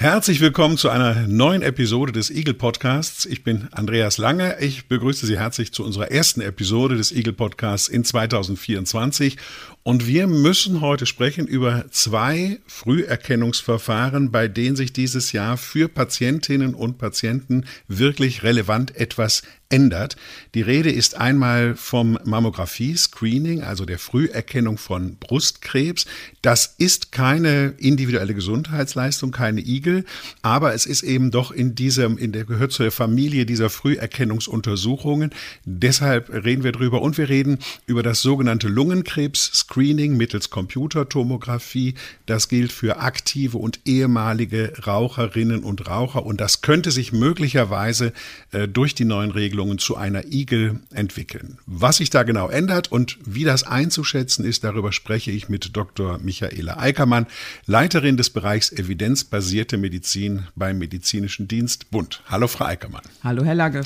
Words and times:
Herzlich 0.00 0.40
willkommen 0.40 0.78
zu 0.78 0.88
einer 0.88 1.26
neuen 1.26 1.60
Episode 1.60 2.10
des 2.10 2.30
Eagle 2.30 2.54
Podcasts. 2.54 3.26
Ich 3.26 3.44
bin 3.44 3.68
Andreas 3.72 4.16
Lange. 4.16 4.58
Ich 4.58 4.88
begrüße 4.88 5.26
Sie 5.26 5.38
herzlich 5.38 5.74
zu 5.74 5.84
unserer 5.84 6.10
ersten 6.10 6.40
Episode 6.40 6.96
des 6.96 7.12
Eagle 7.12 7.34
Podcasts 7.34 7.86
in 7.86 8.02
2024. 8.02 9.36
Und 9.82 10.06
wir 10.06 10.26
müssen 10.26 10.82
heute 10.82 11.06
sprechen 11.06 11.46
über 11.46 11.86
zwei 11.90 12.60
Früherkennungsverfahren, 12.66 14.30
bei 14.30 14.46
denen 14.46 14.76
sich 14.76 14.92
dieses 14.92 15.32
Jahr 15.32 15.56
für 15.56 15.88
Patientinnen 15.88 16.74
und 16.74 16.98
Patienten 16.98 17.64
wirklich 17.88 18.42
relevant 18.42 18.94
etwas 18.96 19.42
ändert. 19.70 20.16
Die 20.54 20.62
Rede 20.62 20.90
ist 20.90 21.16
einmal 21.16 21.76
vom 21.76 22.18
Mammographie-Screening, 22.24 23.62
also 23.62 23.84
der 23.84 23.98
Früherkennung 23.98 24.76
von 24.78 25.16
Brustkrebs. 25.16 26.06
Das 26.42 26.74
ist 26.76 27.12
keine 27.12 27.74
individuelle 27.78 28.34
Gesundheitsleistung, 28.34 29.30
keine 29.30 29.60
Igel, 29.60 30.04
aber 30.42 30.74
es 30.74 30.86
ist 30.86 31.02
eben 31.02 31.30
doch 31.30 31.52
in 31.52 31.74
diesem, 31.74 32.18
in 32.18 32.32
der 32.32 32.44
gehört 32.44 32.72
zur 32.72 32.90
Familie 32.90 33.46
dieser 33.46 33.70
Früherkennungsuntersuchungen. 33.70 35.30
Deshalb 35.64 36.30
reden 36.30 36.64
wir 36.64 36.72
drüber 36.72 37.00
und 37.00 37.16
wir 37.16 37.28
reden 37.28 37.58
über 37.86 38.02
das 38.02 38.20
sogenannte 38.20 38.68
Lungenkrebs-Screening 38.68 39.70
mittels 39.80 40.50
Computertomographie. 40.50 41.94
Das 42.26 42.48
gilt 42.48 42.70
für 42.70 42.98
aktive 42.98 43.58
und 43.58 43.80
ehemalige 43.86 44.72
Raucherinnen 44.86 45.64
und 45.64 45.88
Raucher 45.88 46.26
und 46.26 46.40
das 46.40 46.60
könnte 46.60 46.90
sich 46.90 47.12
möglicherweise 47.12 48.12
äh, 48.52 48.68
durch 48.68 48.94
die 48.94 49.04
neuen 49.04 49.30
Regelungen 49.30 49.78
zu 49.78 49.96
einer 49.96 50.26
Igel 50.26 50.80
entwickeln. 50.92 51.58
Was 51.66 51.96
sich 51.96 52.10
da 52.10 52.22
genau 52.22 52.48
ändert 52.48 52.92
und 52.92 53.18
wie 53.24 53.44
das 53.44 53.62
einzuschätzen 53.62 54.44
ist, 54.44 54.64
darüber 54.64 54.92
spreche 54.92 55.30
ich 55.30 55.48
mit 55.48 55.76
Dr. 55.76 56.18
Michaela 56.18 56.78
Eickermann, 56.78 57.26
Leiterin 57.66 58.16
des 58.16 58.30
Bereichs 58.30 58.72
evidenzbasierte 58.72 59.78
Medizin 59.78 60.46
beim 60.54 60.78
Medizinischen 60.78 61.48
Dienst 61.48 61.90
Bund. 61.90 62.22
Hallo, 62.26 62.48
Frau 62.48 62.66
Eickermann. 62.66 63.02
Hallo, 63.24 63.44
Herr 63.44 63.54
Lagge. 63.54 63.82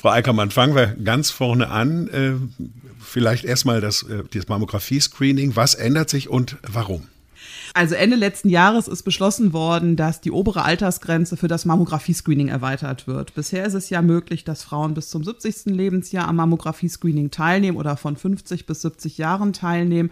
Frau 0.00 0.08
Eickermann, 0.08 0.50
fangen 0.50 0.74
wir 0.74 0.96
ganz 1.04 1.30
vorne 1.30 1.68
an. 1.68 2.08
Äh, 2.08 2.32
vielleicht 2.98 3.44
erstmal 3.44 3.82
das, 3.82 4.02
äh, 4.02 4.22
das 4.32 4.48
Mammographie-Screening. 4.48 5.56
Was 5.56 5.74
ändert 5.74 6.08
sich 6.08 6.30
und 6.30 6.56
warum? 6.62 7.09
Also 7.72 7.94
Ende 7.94 8.16
letzten 8.16 8.48
Jahres 8.48 8.88
ist 8.88 9.04
beschlossen 9.04 9.52
worden, 9.52 9.94
dass 9.94 10.20
die 10.20 10.32
obere 10.32 10.64
Altersgrenze 10.64 11.36
für 11.36 11.46
das 11.46 11.64
Mammographie-Screening 11.64 12.48
erweitert 12.48 13.06
wird. 13.06 13.34
Bisher 13.34 13.64
ist 13.64 13.74
es 13.74 13.90
ja 13.90 14.02
möglich, 14.02 14.44
dass 14.44 14.64
Frauen 14.64 14.94
bis 14.94 15.08
zum 15.08 15.22
70. 15.22 15.66
Lebensjahr 15.66 16.26
am 16.26 16.36
Mammographie-Screening 16.36 17.30
teilnehmen 17.30 17.76
oder 17.76 17.96
von 17.96 18.16
50 18.16 18.66
bis 18.66 18.82
70 18.82 19.18
Jahren 19.18 19.52
teilnehmen. 19.52 20.10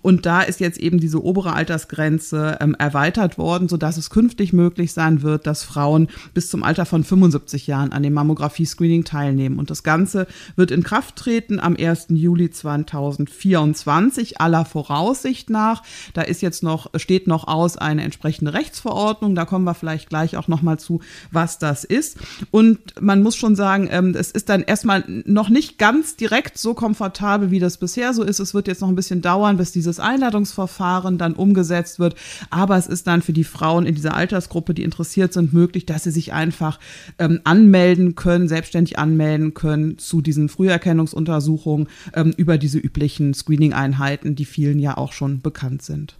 Und 0.00 0.24
da 0.24 0.40
ist 0.40 0.60
jetzt 0.60 0.78
eben 0.78 0.98
diese 0.98 1.22
obere 1.22 1.52
Altersgrenze 1.52 2.56
ähm, 2.60 2.74
erweitert 2.78 3.36
worden, 3.36 3.68
sodass 3.68 3.98
es 3.98 4.08
künftig 4.08 4.54
möglich 4.54 4.94
sein 4.94 5.20
wird, 5.20 5.46
dass 5.46 5.62
Frauen 5.62 6.08
bis 6.32 6.48
zum 6.48 6.62
Alter 6.62 6.86
von 6.86 7.04
75 7.04 7.66
Jahren 7.66 7.92
an 7.92 8.02
dem 8.02 8.14
Mammographie-Screening 8.14 9.04
teilnehmen. 9.04 9.58
Und 9.58 9.68
das 9.70 9.82
Ganze 9.82 10.26
wird 10.56 10.70
in 10.70 10.82
Kraft 10.82 11.16
treten 11.16 11.60
am 11.60 11.76
1. 11.76 12.06
Juli 12.10 12.50
2024 12.50 14.40
aller 14.40 14.64
Voraussicht 14.64 15.50
nach. 15.50 15.82
Da 16.14 16.22
ist 16.22 16.40
jetzt 16.40 16.62
noch 16.62 16.93
steht 16.98 17.26
noch 17.26 17.46
aus 17.46 17.76
eine 17.76 18.02
entsprechende 18.02 18.54
Rechtsverordnung. 18.54 19.34
Da 19.34 19.44
kommen 19.44 19.64
wir 19.64 19.74
vielleicht 19.74 20.08
gleich 20.08 20.36
auch 20.36 20.48
noch 20.48 20.62
mal 20.62 20.78
zu, 20.78 21.00
was 21.30 21.58
das 21.58 21.84
ist. 21.84 22.18
Und 22.50 22.78
man 23.00 23.22
muss 23.22 23.36
schon 23.36 23.56
sagen, 23.56 23.88
ähm, 23.90 24.14
es 24.16 24.30
ist 24.30 24.48
dann 24.48 24.62
erstmal 24.62 25.04
noch 25.26 25.48
nicht 25.48 25.78
ganz 25.78 26.16
direkt 26.16 26.58
so 26.58 26.74
komfortabel, 26.74 27.50
wie 27.50 27.60
das 27.60 27.78
bisher 27.78 28.14
so 28.14 28.22
ist. 28.22 28.40
Es 28.40 28.54
wird 28.54 28.68
jetzt 28.68 28.80
noch 28.80 28.88
ein 28.88 28.96
bisschen 28.96 29.22
dauern, 29.22 29.56
bis 29.56 29.72
dieses 29.72 30.00
Einladungsverfahren 30.00 31.18
dann 31.18 31.34
umgesetzt 31.34 31.98
wird. 31.98 32.14
Aber 32.50 32.76
es 32.76 32.86
ist 32.86 33.06
dann 33.06 33.22
für 33.22 33.32
die 33.32 33.44
Frauen 33.44 33.86
in 33.86 33.94
dieser 33.94 34.14
Altersgruppe, 34.14 34.74
die 34.74 34.82
interessiert 34.82 35.32
sind, 35.32 35.52
möglich, 35.52 35.86
dass 35.86 36.04
sie 36.04 36.10
sich 36.10 36.32
einfach 36.32 36.78
ähm, 37.18 37.40
anmelden 37.44 38.14
können, 38.14 38.48
selbstständig 38.48 38.98
anmelden 38.98 39.54
können 39.54 39.98
zu 39.98 40.20
diesen 40.20 40.48
Früherkennungsuntersuchungen 40.48 41.88
ähm, 42.14 42.32
über 42.36 42.58
diese 42.58 42.78
üblichen 42.78 43.34
Screening-Einheiten, 43.34 44.34
die 44.34 44.44
vielen 44.44 44.78
ja 44.78 44.96
auch 44.96 45.12
schon 45.12 45.40
bekannt 45.40 45.82
sind. 45.82 46.16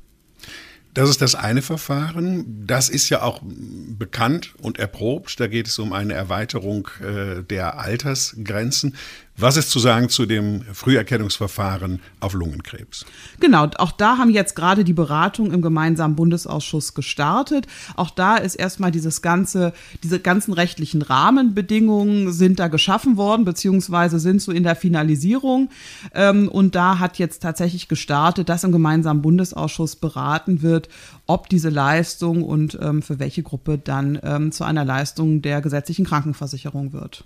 Das 0.95 1.11
ist 1.11 1.21
das 1.21 1.35
eine 1.35 1.61
Verfahren. 1.61 2.65
Das 2.67 2.89
ist 2.89 3.09
ja 3.09 3.23
auch 3.23 3.41
bekannt 3.43 4.55
und 4.59 4.79
erprobt. 4.79 5.41
Da 5.41 5.49
geht 5.49 5.67
es 5.67 5.79
um 5.81 5.93
eine 5.93 6.15
Erweiterung 6.15 6.89
äh, 7.01 7.43
der 7.43 7.81
Altersgrenzen. 7.81 8.95
Was 9.37 9.57
ist 9.57 9.71
zu 9.71 9.81
sagen 9.81 10.09
zu 10.09 10.27
dem 10.27 10.63
Früherkennungsverfahren 10.73 11.99
auf 12.21 12.35
Lungenkrebs? 12.35 13.05
Genau, 13.41 13.67
auch 13.79 13.91
da 13.91 14.17
haben 14.17 14.31
jetzt 14.31 14.55
gerade 14.55 14.85
die 14.85 14.93
Beratungen 14.93 15.53
im 15.53 15.61
gemeinsamen 15.61 16.15
Bundesausschuss 16.15 16.95
gestartet. 16.95 17.67
Auch 17.97 18.11
da 18.11 18.37
ist 18.37 18.55
erstmal 18.55 18.93
dieses 18.93 19.23
ganze, 19.23 19.73
diese 20.05 20.21
ganzen 20.21 20.53
rechtlichen 20.53 21.03
Rahmenbedingungen 21.03 22.33
sind 22.33 22.61
da 22.61 22.69
geschaffen 22.69 23.17
worden, 23.17 23.45
beziehungsweise 23.45 24.21
sind 24.21 24.41
so 24.41 24.53
in 24.53 24.63
der 24.63 24.77
Finalisierung. 24.77 25.69
Ähm, 26.15 26.49
und 26.49 26.77
da 26.77 27.01
hat 27.01 27.19
jetzt 27.19 27.43
tatsächlich 27.43 27.89
gestartet, 27.89 28.49
dass 28.49 28.63
im 28.63 28.71
gemeinsamen 28.71 29.21
Bundesausschuss 29.21 29.97
beraten 29.97 30.63
wird, 30.63 30.89
ob 31.27 31.49
diese 31.49 31.71
Leistung 31.71 32.45
und 32.45 32.79
ähm, 32.81 33.03
für 33.03 33.19
welche 33.19 33.43
Gruppe 33.43 33.79
dann 33.79 34.17
ähm, 34.23 34.53
zu 34.53 34.63
einer 34.63 34.85
Leistung 34.85 35.43
der 35.43 35.61
gesetzlichen 35.61 36.05
Krankenversicherung 36.05 36.93
wird. 36.93 37.25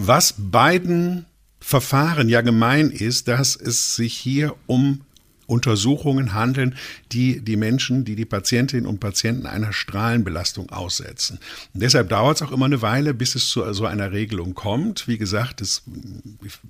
Was 0.00 0.34
beiden 0.38 1.26
Verfahren 1.58 2.28
ja 2.28 2.40
gemein 2.40 2.92
ist, 2.92 3.26
dass 3.26 3.56
es 3.56 3.96
sich 3.96 4.16
hier 4.16 4.54
um 4.68 5.00
Untersuchungen 5.48 6.34
handeln, 6.34 6.76
die 7.10 7.40
die 7.40 7.56
Menschen, 7.56 8.04
die 8.04 8.16
die 8.16 8.26
Patientinnen 8.26 8.86
und 8.86 9.00
Patienten 9.00 9.46
einer 9.46 9.72
Strahlenbelastung 9.72 10.70
aussetzen. 10.70 11.40
Und 11.72 11.82
deshalb 11.82 12.10
dauert 12.10 12.36
es 12.36 12.42
auch 12.42 12.52
immer 12.52 12.66
eine 12.66 12.82
Weile, 12.82 13.14
bis 13.14 13.34
es 13.34 13.48
zu 13.48 13.72
so 13.72 13.86
einer 13.86 14.12
Regelung 14.12 14.54
kommt. 14.54 15.08
Wie 15.08 15.16
gesagt, 15.16 15.62
das, 15.62 15.82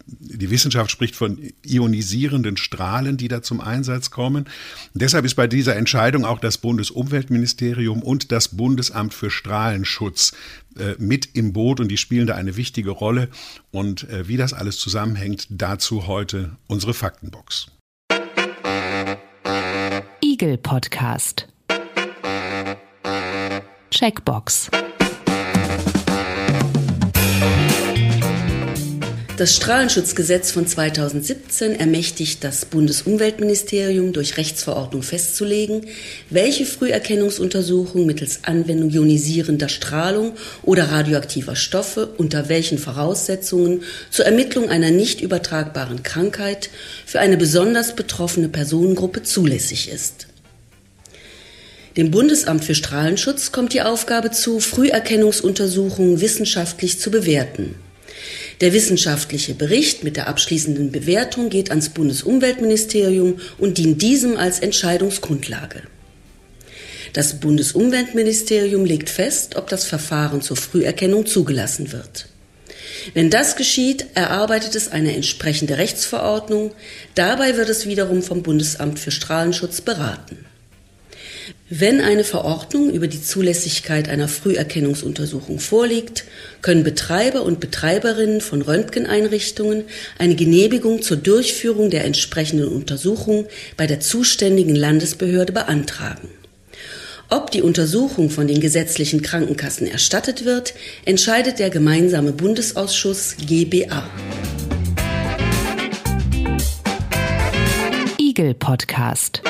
die 0.07 0.51
Wissenschaft 0.51 0.93
spricht 0.93 1.17
von 1.17 1.39
ionisierenden 1.67 2.57
Strahlen, 2.57 3.17
die 3.17 3.27
da 3.27 3.43
zum 3.43 3.61
Einsatz 3.61 4.11
kommen. 4.11 4.45
Und 4.95 5.03
deshalb 5.03 5.25
ist 5.25 5.35
bei 5.35 5.49
dieser 5.49 5.75
Entscheidung 5.75 6.25
auch 6.25 6.39
das 6.39 6.59
Bundesumweltministerium 6.59 8.03
und 8.03 8.31
das 8.31 8.57
Bundesamt 8.57 9.13
für 9.13 9.31
Strahlenschutz 9.31 10.33
äh, 10.79 10.95
mit 10.99 11.31
im 11.35 11.53
Boot 11.53 11.81
und 11.81 11.89
die 11.89 11.97
spielen 11.97 12.29
da 12.29 12.37
eine 12.37 12.57
wichtige 12.57 12.91
Rolle. 12.91 13.29
Und 13.73 14.09
äh, 14.09 14.29
wie 14.29 14.37
das 14.37 14.53
alles 14.53 14.79
zusammenhängt, 14.79 15.49
dazu 15.51 16.07
heute 16.07 16.57
unsere 16.69 16.95
Faktenbox. 16.95 17.73
Spiegel 20.39 20.57
Podcast. 20.57 21.47
Checkbox. 23.91 24.88
Das 29.39 29.55
Strahlenschutzgesetz 29.55 30.51
von 30.51 30.67
2017 30.67 31.79
ermächtigt 31.79 32.43
das 32.43 32.65
Bundesumweltministerium 32.65 34.13
durch 34.13 34.37
Rechtsverordnung 34.37 35.05
festzulegen, 35.05 35.87
welche 36.29 36.67
Früherkennungsuntersuchung 36.67 38.05
mittels 38.05 38.41
Anwendung 38.43 38.91
ionisierender 38.91 39.69
Strahlung 39.69 40.33
oder 40.65 40.91
radioaktiver 40.91 41.55
Stoffe 41.55 42.09
unter 42.19 42.49
welchen 42.49 42.79
Voraussetzungen 42.79 43.85
zur 44.11 44.25
Ermittlung 44.25 44.71
einer 44.71 44.91
nicht 44.91 45.21
übertragbaren 45.21 46.03
Krankheit 46.03 46.69
für 47.07 47.21
eine 47.21 47.37
besonders 47.37 47.95
betroffene 47.95 48.49
Personengruppe 48.49 49.23
zulässig 49.23 49.89
ist. 49.89 50.27
Dem 51.97 52.11
Bundesamt 52.11 52.65
für 52.65 52.75
Strahlenschutz 52.75 53.53
kommt 53.53 53.73
die 53.73 53.83
Aufgabe 53.83 54.33
zu, 54.33 54.59
Früherkennungsuntersuchungen 54.59 56.21
wissenschaftlich 56.21 56.99
zu 56.99 57.13
bewerten. 57.13 57.77
Der 58.61 58.73
wissenschaftliche 58.73 59.55
Bericht 59.55 60.03
mit 60.03 60.17
der 60.17 60.27
abschließenden 60.27 60.91
Bewertung 60.91 61.49
geht 61.49 61.71
ans 61.71 61.91
Bundesumweltministerium 61.91 63.39
und 63.59 63.79
dient 63.79 64.03
diesem 64.03 64.37
als 64.37 64.59
Entscheidungsgrundlage. 64.59 65.83
Das 67.13 67.41
Bundesumweltministerium 67.41 68.85
legt 68.85 69.11
fest, 69.11 69.57
ob 69.57 69.69
das 69.69 69.85
Verfahren 69.85 70.43
zur 70.43 70.57
Früherkennung 70.57 71.25
zugelassen 71.27 71.93
wird. 71.93 72.27
Wenn 73.15 73.31
das 73.31 73.57
geschieht, 73.57 74.07
erarbeitet 74.15 74.75
es 74.75 74.89
eine 74.89 75.15
entsprechende 75.15 75.79
Rechtsverordnung. 75.79 76.73
Dabei 77.15 77.57
wird 77.57 77.69
es 77.69 77.87
wiederum 77.87 78.23
vom 78.23 78.43
Bundesamt 78.43 78.99
für 78.99 79.11
Strahlenschutz 79.11 79.81
beraten. 79.81 80.48
Wenn 81.71 82.01
eine 82.01 82.25
Verordnung 82.25 82.91
über 82.91 83.09
die 83.09 83.23
Zulässigkeit 83.23 84.09
einer 84.09 84.27
Früherkennungsuntersuchung 84.27 85.61
vorliegt, 85.61 86.25
können 86.63 86.83
Betreiber 86.83 87.43
und 87.43 87.61
Betreiberinnen 87.61 88.41
von 88.41 88.63
Röntgeneinrichtungen 88.63 89.85
eine 90.17 90.35
Genehmigung 90.35 91.03
zur 91.03 91.19
Durchführung 91.19 91.91
der 91.91 92.07
entsprechenden 92.07 92.69
Untersuchung 92.69 93.47
bei 93.77 93.87
der 93.87 94.01
zuständigen 94.01 94.75
Landesbehörde 94.75 95.53
beantragen. 95.53 96.29
Ob 97.29 97.51
die 97.51 97.61
Untersuchung 97.61 98.31
von 98.31 98.47
den 98.47 98.61
gesetzlichen 98.61 99.21
Krankenkassen 99.21 99.87
erstattet 99.87 100.47
wird, 100.47 100.73
entscheidet 101.05 101.59
der 101.59 101.69
gemeinsame 101.69 102.33
Bundesausschuss 102.33 103.37
GBA. 103.47 104.09
Eagle 108.19 108.55
Podcast. 108.55 109.43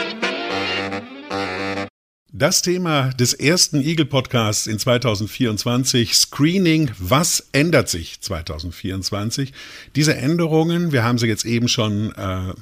Das 2.30 2.60
Thema 2.60 3.08
des 3.14 3.32
ersten 3.32 3.80
Eagle 3.80 4.04
Podcasts 4.04 4.66
in 4.66 4.78
2024, 4.78 6.14
Screening, 6.14 6.90
was 6.98 7.48
ändert 7.52 7.88
sich 7.88 8.20
2024? 8.20 9.54
Diese 9.96 10.14
Änderungen, 10.14 10.92
wir 10.92 11.04
haben 11.04 11.16
sie 11.16 11.26
jetzt 11.26 11.46
eben 11.46 11.68
schon 11.68 12.12
äh, 12.12 12.52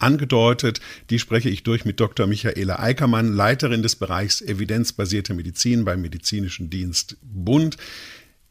angedeutet, 0.00 0.80
die 1.10 1.20
spreche 1.20 1.48
ich 1.48 1.62
durch 1.62 1.84
mit 1.84 2.00
Dr. 2.00 2.26
Michaela 2.26 2.80
Eickermann, 2.80 3.32
Leiterin 3.32 3.84
des 3.84 3.94
Bereichs 3.94 4.42
evidenzbasierte 4.42 5.32
Medizin 5.32 5.84
beim 5.84 6.00
Medizinischen 6.00 6.68
Dienst 6.68 7.16
Bund. 7.22 7.76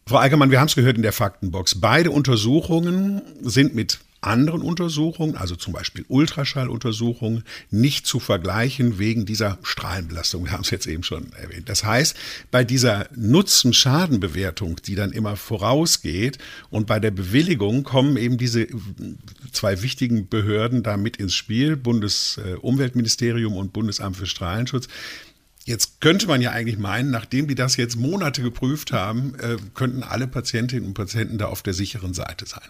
Frau 0.07 0.19
Eickermann, 0.19 0.49
wir 0.49 0.61
haben 0.61 0.69
es 0.69 0.75
gehört 0.75 0.95
in 0.95 1.03
der 1.03 1.11
Faktenbox. 1.11 1.81
Beide 1.81 2.09
Untersuchungen 2.09 3.21
sind 3.41 3.75
mit 3.75 3.99
anderen 4.25 4.61
Untersuchungen, 4.61 5.35
also 5.35 5.55
zum 5.55 5.73
Beispiel 5.73 6.05
Ultraschalluntersuchungen, 6.07 7.43
nicht 7.71 8.07
zu 8.07 8.19
vergleichen 8.19 8.99
wegen 8.99 9.25
dieser 9.25 9.57
Strahlenbelastung. 9.63 10.45
Wir 10.45 10.51
haben 10.51 10.61
es 10.61 10.69
jetzt 10.69 10.87
eben 10.87 11.03
schon 11.03 11.31
erwähnt. 11.33 11.69
Das 11.69 11.83
heißt, 11.83 12.15
bei 12.51 12.63
dieser 12.63 13.07
Nutzen-Schaden-Bewertung, 13.15 14.77
die 14.85 14.95
dann 14.95 15.11
immer 15.11 15.35
vorausgeht 15.35 16.37
und 16.69 16.87
bei 16.87 16.99
der 16.99 17.11
Bewilligung 17.11 17.83
kommen 17.83 18.17
eben 18.17 18.37
diese 18.37 18.67
zwei 19.51 19.81
wichtigen 19.81 20.27
Behörden 20.27 20.83
da 20.83 20.97
mit 20.97 21.17
ins 21.17 21.33
Spiel, 21.33 21.75
Bundesumweltministerium 21.75 23.55
und 23.55 23.73
Bundesamt 23.73 24.17
für 24.17 24.25
Strahlenschutz. 24.25 24.87
Jetzt 25.65 26.01
könnte 26.01 26.27
man 26.27 26.41
ja 26.41 26.51
eigentlich 26.51 26.77
meinen, 26.77 27.09
nachdem 27.09 27.47
die 27.47 27.55
das 27.55 27.77
jetzt 27.77 27.95
Monate 27.95 28.41
geprüft 28.41 28.91
haben, 28.91 29.35
äh, 29.35 29.55
könnten 29.73 30.03
alle 30.03 30.27
Patientinnen 30.27 30.85
und 30.85 30.93
Patienten 30.93 31.37
da 31.37 31.45
auf 31.45 31.61
der 31.61 31.73
sicheren 31.73 32.13
Seite 32.13 32.45
sein. 32.45 32.67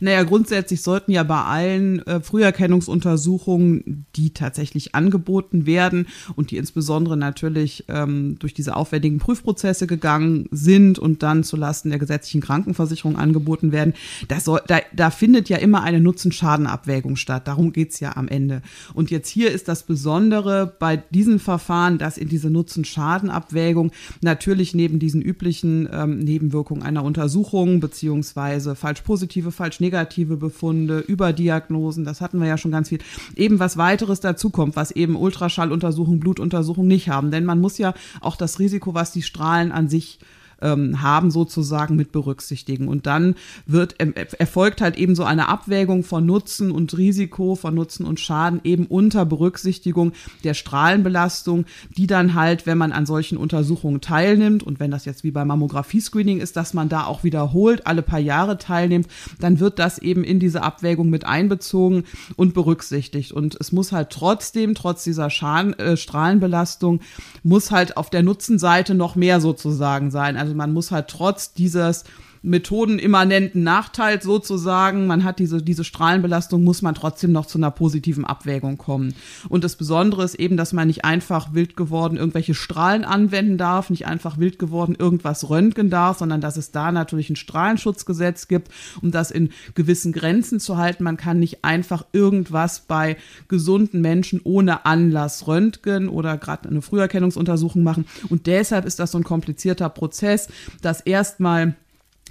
Naja, 0.00 0.22
grundsätzlich 0.24 0.82
sollten 0.82 1.12
ja 1.12 1.22
bei 1.22 1.42
allen 1.42 2.06
äh, 2.06 2.20
Früherkennungsuntersuchungen, 2.20 4.06
die 4.16 4.30
tatsächlich 4.30 4.94
angeboten 4.94 5.66
werden 5.66 6.06
und 6.36 6.50
die 6.50 6.56
insbesondere 6.56 7.16
natürlich 7.16 7.84
ähm, 7.88 8.38
durch 8.38 8.54
diese 8.54 8.76
aufwendigen 8.76 9.18
Prüfprozesse 9.18 9.86
gegangen 9.86 10.48
sind 10.50 10.98
und 10.98 11.22
dann 11.22 11.44
zulasten 11.44 11.90
der 11.90 11.98
gesetzlichen 11.98 12.40
Krankenversicherung 12.40 13.16
angeboten 13.16 13.72
werden, 13.72 13.94
soll, 14.40 14.60
da, 14.66 14.80
da 14.94 15.10
findet 15.10 15.48
ja 15.48 15.58
immer 15.58 15.82
eine 15.82 16.00
Nutzen-Schaden-Abwägung 16.00 17.16
statt. 17.16 17.48
Darum 17.48 17.72
geht's 17.72 18.00
ja 18.00 18.16
am 18.16 18.28
Ende. 18.28 18.62
Und 18.94 19.10
jetzt 19.10 19.28
hier 19.28 19.50
ist 19.50 19.68
das 19.68 19.82
Besondere 19.82 20.74
bei 20.78 20.96
diesen 20.96 21.38
Verfahren, 21.38 21.98
dass 21.98 22.18
in 22.18 22.28
diese 22.28 22.50
Nutzen-Schaden-Abwägung 22.50 23.92
natürlich 24.20 24.74
neben 24.74 24.98
diesen 24.98 25.22
üblichen 25.22 25.88
ähm, 25.92 26.18
Nebenwirkungen 26.18 26.82
einer 26.82 27.04
Untersuchung 27.04 27.80
beziehungsweise 27.80 28.74
falsch 28.74 29.02
positive, 29.02 29.52
falsch 29.58 29.78
falsch-negative 29.78 30.36
Befunde, 30.36 31.00
Überdiagnosen, 31.00 32.04
das 32.04 32.20
hatten 32.20 32.40
wir 32.40 32.48
ja 32.48 32.56
schon 32.56 32.70
ganz 32.70 32.88
viel, 32.88 33.00
eben 33.36 33.58
was 33.58 33.76
weiteres 33.76 34.20
dazukommt, 34.20 34.76
was 34.76 34.90
eben 34.90 35.16
Ultraschalluntersuchungen, 35.16 36.20
Blutuntersuchungen 36.20 36.88
nicht 36.88 37.08
haben. 37.08 37.30
Denn 37.30 37.44
man 37.44 37.60
muss 37.60 37.78
ja 37.78 37.94
auch 38.20 38.36
das 38.36 38.58
Risiko, 38.58 38.94
was 38.94 39.12
die 39.12 39.22
Strahlen 39.22 39.72
an 39.72 39.88
sich 39.88 40.18
ähm, 40.60 41.02
haben, 41.02 41.30
sozusagen 41.30 41.96
mit 41.96 42.12
berücksichtigen. 42.12 42.88
Und 42.88 43.06
dann 43.06 43.34
wird 43.66 43.96
erfolgt 43.98 44.80
halt 44.80 44.96
eben 44.96 45.14
so 45.14 45.24
eine 45.24 45.48
Abwägung 45.48 46.04
von 46.04 46.26
Nutzen 46.26 46.70
und 46.70 46.96
Risiko, 46.96 47.54
von 47.54 47.74
Nutzen 47.74 48.04
und 48.04 48.20
Schaden 48.20 48.60
eben 48.64 48.86
unter 48.86 49.24
Berücksichtigung 49.24 50.12
der 50.44 50.54
Strahlenbelastung, 50.54 51.64
die 51.96 52.06
dann 52.06 52.34
halt, 52.34 52.66
wenn 52.66 52.78
man 52.78 52.92
an 52.92 53.06
solchen 53.06 53.38
Untersuchungen 53.38 54.00
teilnimmt 54.00 54.62
und 54.62 54.80
wenn 54.80 54.90
das 54.90 55.04
jetzt 55.04 55.24
wie 55.24 55.30
beim 55.30 55.48
Mammographie-Screening 55.48 56.40
ist, 56.40 56.56
dass 56.56 56.74
man 56.74 56.88
da 56.88 57.04
auch 57.04 57.24
wiederholt 57.24 57.86
alle 57.86 58.02
paar 58.02 58.18
Jahre 58.18 58.58
teilnimmt, 58.58 59.08
dann 59.40 59.60
wird 59.60 59.78
das 59.78 59.98
eben 59.98 60.24
in 60.24 60.40
diese 60.40 60.62
Abwägung 60.62 61.10
mit 61.10 61.24
einbezogen 61.24 62.04
und 62.36 62.54
berücksichtigt. 62.54 63.32
Und 63.32 63.56
es 63.60 63.72
muss 63.72 63.92
halt 63.92 64.10
trotzdem, 64.10 64.74
trotz 64.74 65.04
dieser 65.04 65.30
Schaden, 65.30 65.78
äh, 65.78 65.96
Strahlenbelastung, 65.96 67.00
muss 67.42 67.70
halt 67.70 67.96
auf 67.96 68.10
der 68.10 68.22
Nutzenseite 68.22 68.94
noch 68.94 69.16
mehr 69.16 69.40
sozusagen 69.40 70.10
sein. 70.10 70.36
Also 70.36 70.47
also 70.48 70.56
man 70.56 70.72
muss 70.72 70.90
halt 70.90 71.08
trotz 71.08 71.52
dieses 71.52 72.04
methodenimmanenten 72.42 73.62
Nachteil 73.62 74.22
sozusagen. 74.22 75.06
Man 75.06 75.24
hat 75.24 75.38
diese, 75.38 75.62
diese 75.62 75.84
Strahlenbelastung, 75.84 76.62
muss 76.62 76.82
man 76.82 76.94
trotzdem 76.94 77.32
noch 77.32 77.46
zu 77.46 77.58
einer 77.58 77.70
positiven 77.70 78.24
Abwägung 78.24 78.78
kommen. 78.78 79.14
Und 79.48 79.64
das 79.64 79.76
Besondere 79.76 80.24
ist 80.24 80.36
eben, 80.36 80.56
dass 80.56 80.72
man 80.72 80.88
nicht 80.88 81.04
einfach 81.04 81.54
wild 81.54 81.76
geworden 81.76 82.16
irgendwelche 82.16 82.54
Strahlen 82.54 83.04
anwenden 83.04 83.58
darf, 83.58 83.90
nicht 83.90 84.06
einfach 84.06 84.38
wild 84.38 84.58
geworden 84.58 84.96
irgendwas 84.98 85.48
röntgen 85.50 85.90
darf, 85.90 86.18
sondern 86.18 86.40
dass 86.40 86.56
es 86.56 86.70
da 86.70 86.92
natürlich 86.92 87.30
ein 87.30 87.36
Strahlenschutzgesetz 87.36 88.48
gibt, 88.48 88.68
um 89.02 89.10
das 89.10 89.30
in 89.30 89.50
gewissen 89.74 90.12
Grenzen 90.12 90.60
zu 90.60 90.76
halten. 90.76 91.04
Man 91.04 91.16
kann 91.16 91.38
nicht 91.38 91.64
einfach 91.64 92.04
irgendwas 92.12 92.80
bei 92.80 93.16
gesunden 93.48 94.00
Menschen 94.00 94.40
ohne 94.44 94.86
Anlass 94.86 95.46
röntgen 95.46 96.08
oder 96.08 96.36
gerade 96.36 96.68
eine 96.68 96.82
Früherkennungsuntersuchung 96.82 97.82
machen. 97.82 98.06
Und 98.28 98.46
deshalb 98.46 98.84
ist 98.84 98.98
das 98.98 99.12
so 99.12 99.18
ein 99.18 99.24
komplizierter 99.24 99.88
Prozess, 99.88 100.48
dass 100.82 101.00
erstmal 101.00 101.74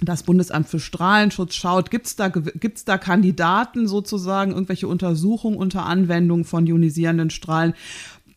das 0.00 0.22
Bundesamt 0.22 0.68
für 0.68 0.78
Strahlenschutz 0.78 1.54
schaut, 1.54 1.90
gibt 1.90 2.06
es 2.06 2.16
da, 2.16 2.28
gibt's 2.28 2.84
da 2.84 2.98
Kandidaten 2.98 3.88
sozusagen, 3.88 4.52
irgendwelche 4.52 4.88
Untersuchungen 4.88 5.56
unter 5.56 5.86
Anwendung 5.86 6.44
von 6.44 6.66
ionisierenden 6.66 7.30
Strahlen, 7.30 7.74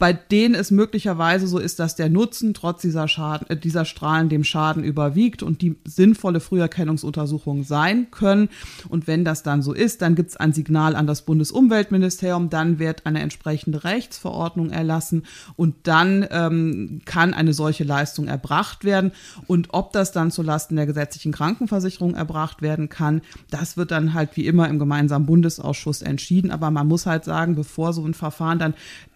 bei 0.01 0.13
denen 0.13 0.55
es 0.55 0.71
möglicherweise 0.71 1.45
so 1.45 1.59
ist, 1.59 1.77
dass 1.77 1.95
der 1.95 2.09
Nutzen 2.09 2.55
trotz 2.55 2.81
dieser, 2.81 3.07
Schaden, 3.07 3.47
äh, 3.51 3.55
dieser 3.55 3.85
Strahlen 3.85 4.29
dem 4.29 4.43
Schaden 4.43 4.83
überwiegt 4.83 5.43
und 5.43 5.61
die 5.61 5.75
sinnvolle 5.85 6.39
Früherkennungsuntersuchungen 6.39 7.63
sein 7.63 8.09
können. 8.09 8.49
Und 8.89 9.05
wenn 9.05 9.23
das 9.23 9.43
dann 9.43 9.61
so 9.61 9.73
ist, 9.73 10.01
dann 10.01 10.15
gibt 10.15 10.31
es 10.31 10.37
ein 10.37 10.53
Signal 10.53 10.95
an 10.95 11.05
das 11.05 11.21
Bundesumweltministerium, 11.21 12.49
dann 12.49 12.79
wird 12.79 13.05
eine 13.05 13.21
entsprechende 13.21 13.83
Rechtsverordnung 13.83 14.71
erlassen 14.71 15.21
und 15.55 15.75
dann 15.83 16.25
ähm, 16.31 17.01
kann 17.05 17.35
eine 17.35 17.53
solche 17.53 17.83
Leistung 17.83 18.25
erbracht 18.25 18.83
werden. 18.83 19.11
Und 19.45 19.67
ob 19.69 19.93
das 19.93 20.11
dann 20.11 20.31
zulasten 20.31 20.77
der 20.77 20.87
gesetzlichen 20.87 21.31
Krankenversicherung 21.31 22.15
erbracht 22.15 22.63
werden 22.63 22.89
kann, 22.89 23.21
das 23.51 23.77
wird 23.77 23.91
dann 23.91 24.15
halt 24.15 24.35
wie 24.35 24.47
immer 24.47 24.67
im 24.67 24.79
gemeinsamen 24.79 25.27
Bundesausschuss 25.27 26.01
entschieden. 26.01 26.49
Aber 26.49 26.71
man 26.71 26.87
muss 26.87 27.05
halt 27.05 27.23
sagen, 27.23 27.53
bevor 27.53 27.93
so 27.93 28.03
ein 28.03 28.15
Verfahren 28.15 28.57
dann 28.57 28.73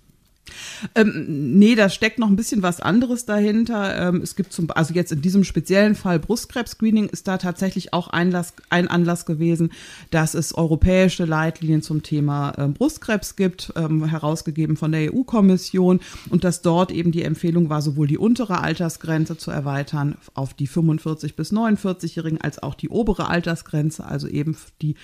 Ähm, 0.95 1.59
nee, 1.59 1.75
da 1.75 1.89
steckt 1.89 2.19
noch 2.19 2.29
ein 2.29 2.37
bisschen 2.37 2.63
was 2.63 2.81
anderes 2.81 3.25
dahinter. 3.25 4.09
Ähm, 4.09 4.23
es 4.23 4.37
gibt 4.37 4.53
zum, 4.53 4.71
also 4.71 4.95
jetzt 4.95 5.13
in 5.13 5.23
diesem 5.23 5.45
speziellen 5.45 5.95
Fall 5.95 6.19
Brustkrebs-Screening 6.19 7.09
ist 7.09 7.29
da 7.29 7.39
tatsächlich 7.39 7.93
auch 7.93 8.09
Einlass, 8.09 8.55
ein 8.71 8.89
Anlass 8.89 9.27
gewesen, 9.27 9.73
dass 10.11 10.35
es 10.35 10.55
europäische 10.55 11.25
Leitlinien 11.25 11.83
zum 11.83 12.03
Thema 12.03 12.53
ähm, 12.59 12.75
Brustkrebs 12.75 13.37
gibt, 13.37 13.73
ähm, 13.77 14.05
herausgegeben 14.05 14.77
von 14.77 14.93
der 14.93 15.15
EU-Kommission 15.15 16.01
und 16.31 16.45
dass 16.45 16.63
dort 16.63 16.91
eben 16.93 17.13
die 17.13 17.23
Empfehlung 17.23 17.69
war, 17.69 17.83
sowohl 17.83 18.07
die 18.07 18.19
untere 18.19 18.61
Altersgrenze 18.61 19.37
zu 19.37 19.51
erweitern 19.51 20.17
auf 20.35 20.55
die 20.55 20.67
45 20.67 21.37
bis 21.37 21.53
49-Jährigen 21.53 22.41
als 22.41 22.63
auch 22.63 22.75
die 22.75 22.89
obere 22.89 23.29
Altersgrenze, 23.29 24.05
also 24.05 24.29
eben 24.29 24.57
die 24.81 24.97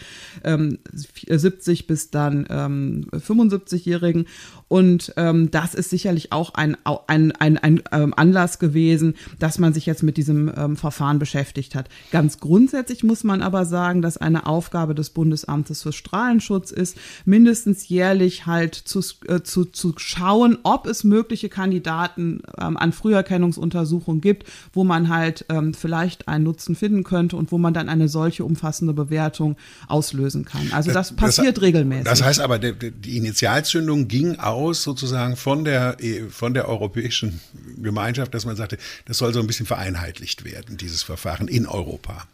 70 0.45 1.81
ähm, 1.81 1.87
bis 1.87 2.11
dann 2.11 2.47
75-Jährigen 2.47 4.23
ähm, 4.23 4.27
und 4.69 5.13
ähm, 5.17 5.38
das 5.47 5.75
ist 5.75 5.91
sicherlich 5.91 6.33
auch 6.33 6.55
ein, 6.55 6.77
ein, 7.07 7.33
ein, 7.33 7.59
ein 7.59 7.83
ähm, 7.93 8.15
Anlass 8.17 8.59
gewesen, 8.59 9.15
dass 9.39 9.59
man 9.59 9.73
sich 9.73 9.87
jetzt 9.87 10.03
mit 10.03 10.17
diesem 10.17 10.53
ähm, 10.57 10.77
Verfahren 10.77 11.19
beschäftigt 11.19 11.75
hat. 11.75 11.89
Ganz 12.11 12.41
grundsätzlich 12.41 13.05
muss 13.05 13.25
man 13.25 13.43
aber 13.43 13.65
sagen, 13.65 14.03
dass 14.03 14.17
eine 14.17 14.47
Aufgabe 14.47 14.95
des 14.95 15.11
Bundesamtes 15.11 15.83
für 15.83 15.93
Strahlenschutz 15.93 16.71
ist, 16.71 16.97
mindestens 17.25 17.89
jährlich 17.89 18.47
halt 18.47 18.75
zu, 18.75 19.01
äh, 19.27 19.43
zu, 19.43 19.65
zu 19.65 19.95
schauen, 19.97 20.59
ob 20.63 20.87
es 20.87 21.05
mögliche 21.05 21.49
Kandidaten 21.49 22.43
ähm, 22.59 22.77
an 22.77 22.93
Früherkennungsuntersuchungen 22.93 24.21
gibt, 24.21 24.45
wo 24.73 24.85
man 24.85 25.09
halt 25.09 25.45
ähm, 25.49 25.75
vielleicht 25.75 26.29
einen 26.29 26.45
Nutzen 26.45 26.75
finden 26.75 27.05
könnte 27.05 27.37
und 27.37 27.53
wo 27.53 27.59
man 27.59 27.75
dann 27.75 27.89
eine 27.89 28.09
solche 28.09 28.45
umfassende 28.45 28.95
Bewertung 28.95 29.57
auslösen 29.87 30.45
kann. 30.45 30.69
Also 30.73 30.93
das, 30.93 31.09
das 31.09 31.17
passiert 31.17 31.57
das, 31.57 31.65
regelmäßig. 31.65 32.05
Das 32.05 32.23
heißt 32.23 32.41
aber, 32.41 32.59
die, 32.59 33.17
Initialzündung 33.17 34.09
ging 34.09 34.39
aus 34.39 34.83
sozusagen 34.83 35.28
von 35.37 35.65
der, 35.65 35.97
von 36.31 36.55
der 36.55 36.69
europäischen 36.69 37.41
Gemeinschaft, 37.77 38.35
dass 38.35 38.45
man 38.45 38.57
sagte, 38.57 38.79
das 39.07 39.19
soll 39.19 39.33
so 39.33 39.41
ein 39.41 39.47
bisschen 39.47 39.67
vereinheitlicht 39.67 40.45
werden, 40.45 40.77
dieses 40.77 41.03
Verfahren 41.03 41.49
in 41.49 41.67
Europa. 41.67 42.27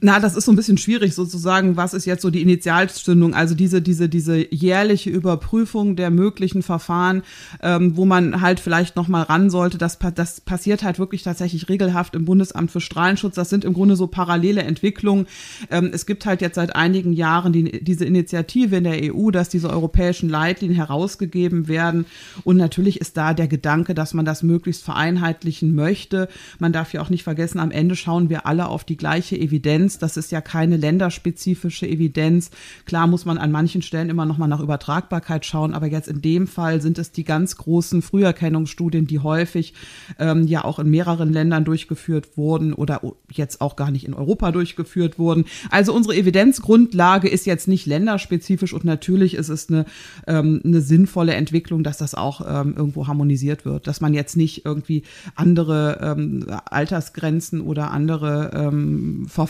Na, 0.00 0.20
das 0.20 0.36
ist 0.36 0.44
so 0.44 0.52
ein 0.52 0.56
bisschen 0.56 0.78
schwierig 0.78 1.14
sozusagen. 1.14 1.76
Was 1.76 1.94
ist 1.94 2.04
jetzt 2.04 2.22
so 2.22 2.30
die 2.30 2.42
Initialzündung? 2.42 3.34
Also 3.34 3.54
diese, 3.54 3.82
diese, 3.82 4.08
diese 4.08 4.52
jährliche 4.54 5.10
Überprüfung 5.10 5.96
der 5.96 6.10
möglichen 6.10 6.62
Verfahren, 6.62 7.22
ähm, 7.62 7.96
wo 7.96 8.04
man 8.04 8.40
halt 8.40 8.60
vielleicht 8.60 8.96
noch 8.96 9.08
mal 9.08 9.22
ran 9.22 9.50
sollte. 9.50 9.78
Das, 9.78 9.98
das 10.14 10.40
passiert 10.40 10.82
halt 10.82 10.98
wirklich 10.98 11.22
tatsächlich 11.22 11.68
regelhaft 11.68 12.14
im 12.14 12.24
Bundesamt 12.24 12.70
für 12.70 12.80
Strahlenschutz. 12.80 13.34
Das 13.34 13.50
sind 13.50 13.64
im 13.64 13.74
Grunde 13.74 13.96
so 13.96 14.06
parallele 14.06 14.62
Entwicklungen. 14.62 15.26
Ähm, 15.70 15.90
es 15.92 16.06
gibt 16.06 16.26
halt 16.26 16.40
jetzt 16.40 16.56
seit 16.56 16.76
einigen 16.76 17.12
Jahren 17.12 17.52
die, 17.52 17.84
diese 17.84 18.04
Initiative 18.04 18.76
in 18.76 18.84
der 18.84 19.14
EU, 19.14 19.30
dass 19.30 19.48
diese 19.48 19.70
europäischen 19.70 20.28
Leitlinien 20.28 20.76
herausgegeben 20.76 21.68
werden. 21.68 22.06
Und 22.44 22.56
natürlich 22.56 23.00
ist 23.00 23.16
da 23.16 23.34
der 23.34 23.48
Gedanke, 23.48 23.94
dass 23.94 24.14
man 24.14 24.24
das 24.24 24.42
möglichst 24.42 24.84
vereinheitlichen 24.84 25.74
möchte. 25.74 26.28
Man 26.58 26.72
darf 26.72 26.92
ja 26.92 27.00
auch 27.00 27.10
nicht 27.10 27.24
vergessen, 27.24 27.58
am 27.58 27.70
Ende 27.70 27.96
schauen 27.96 28.28
wir 28.28 28.46
alle 28.46 28.68
auf 28.68 28.84
die 28.84 28.96
gleiche 28.96 29.36
Evidenz 29.36 29.57
Evidenz. 29.58 29.98
Das 29.98 30.16
ist 30.16 30.30
ja 30.30 30.40
keine 30.40 30.76
länderspezifische 30.76 31.86
Evidenz. 31.86 32.50
Klar 32.86 33.06
muss 33.06 33.24
man 33.24 33.38
an 33.38 33.50
manchen 33.50 33.82
Stellen 33.82 34.08
immer 34.08 34.24
noch 34.24 34.38
mal 34.38 34.46
nach 34.46 34.60
Übertragbarkeit 34.60 35.44
schauen, 35.44 35.74
aber 35.74 35.86
jetzt 35.86 36.08
in 36.08 36.22
dem 36.22 36.46
Fall 36.46 36.80
sind 36.80 36.98
es 36.98 37.10
die 37.10 37.24
ganz 37.24 37.56
großen 37.56 38.02
Früherkennungsstudien, 38.02 39.06
die 39.06 39.18
häufig 39.18 39.74
ähm, 40.18 40.46
ja 40.46 40.64
auch 40.64 40.78
in 40.78 40.88
mehreren 40.88 41.32
Ländern 41.32 41.64
durchgeführt 41.64 42.36
wurden 42.36 42.72
oder 42.72 43.00
jetzt 43.32 43.60
auch 43.60 43.74
gar 43.74 43.90
nicht 43.90 44.06
in 44.06 44.14
Europa 44.14 44.52
durchgeführt 44.52 45.18
wurden. 45.18 45.44
Also 45.70 45.92
unsere 45.92 46.16
Evidenzgrundlage 46.16 47.28
ist 47.28 47.46
jetzt 47.46 47.66
nicht 47.66 47.86
länderspezifisch 47.86 48.72
und 48.72 48.84
natürlich 48.84 49.34
ist 49.34 49.48
es 49.48 49.68
eine, 49.68 49.84
ähm, 50.26 50.60
eine 50.64 50.80
sinnvolle 50.80 51.34
Entwicklung, 51.34 51.82
dass 51.82 51.98
das 51.98 52.14
auch 52.14 52.40
ähm, 52.40 52.74
irgendwo 52.76 53.08
harmonisiert 53.08 53.64
wird, 53.64 53.86
dass 53.88 54.00
man 54.00 54.14
jetzt 54.14 54.36
nicht 54.36 54.64
irgendwie 54.64 55.02
andere 55.34 55.98
ähm, 56.00 56.46
Altersgrenzen 56.66 57.60
oder 57.60 57.90
andere 57.90 58.50
ähm, 58.54 59.26
Verfahren 59.28 59.47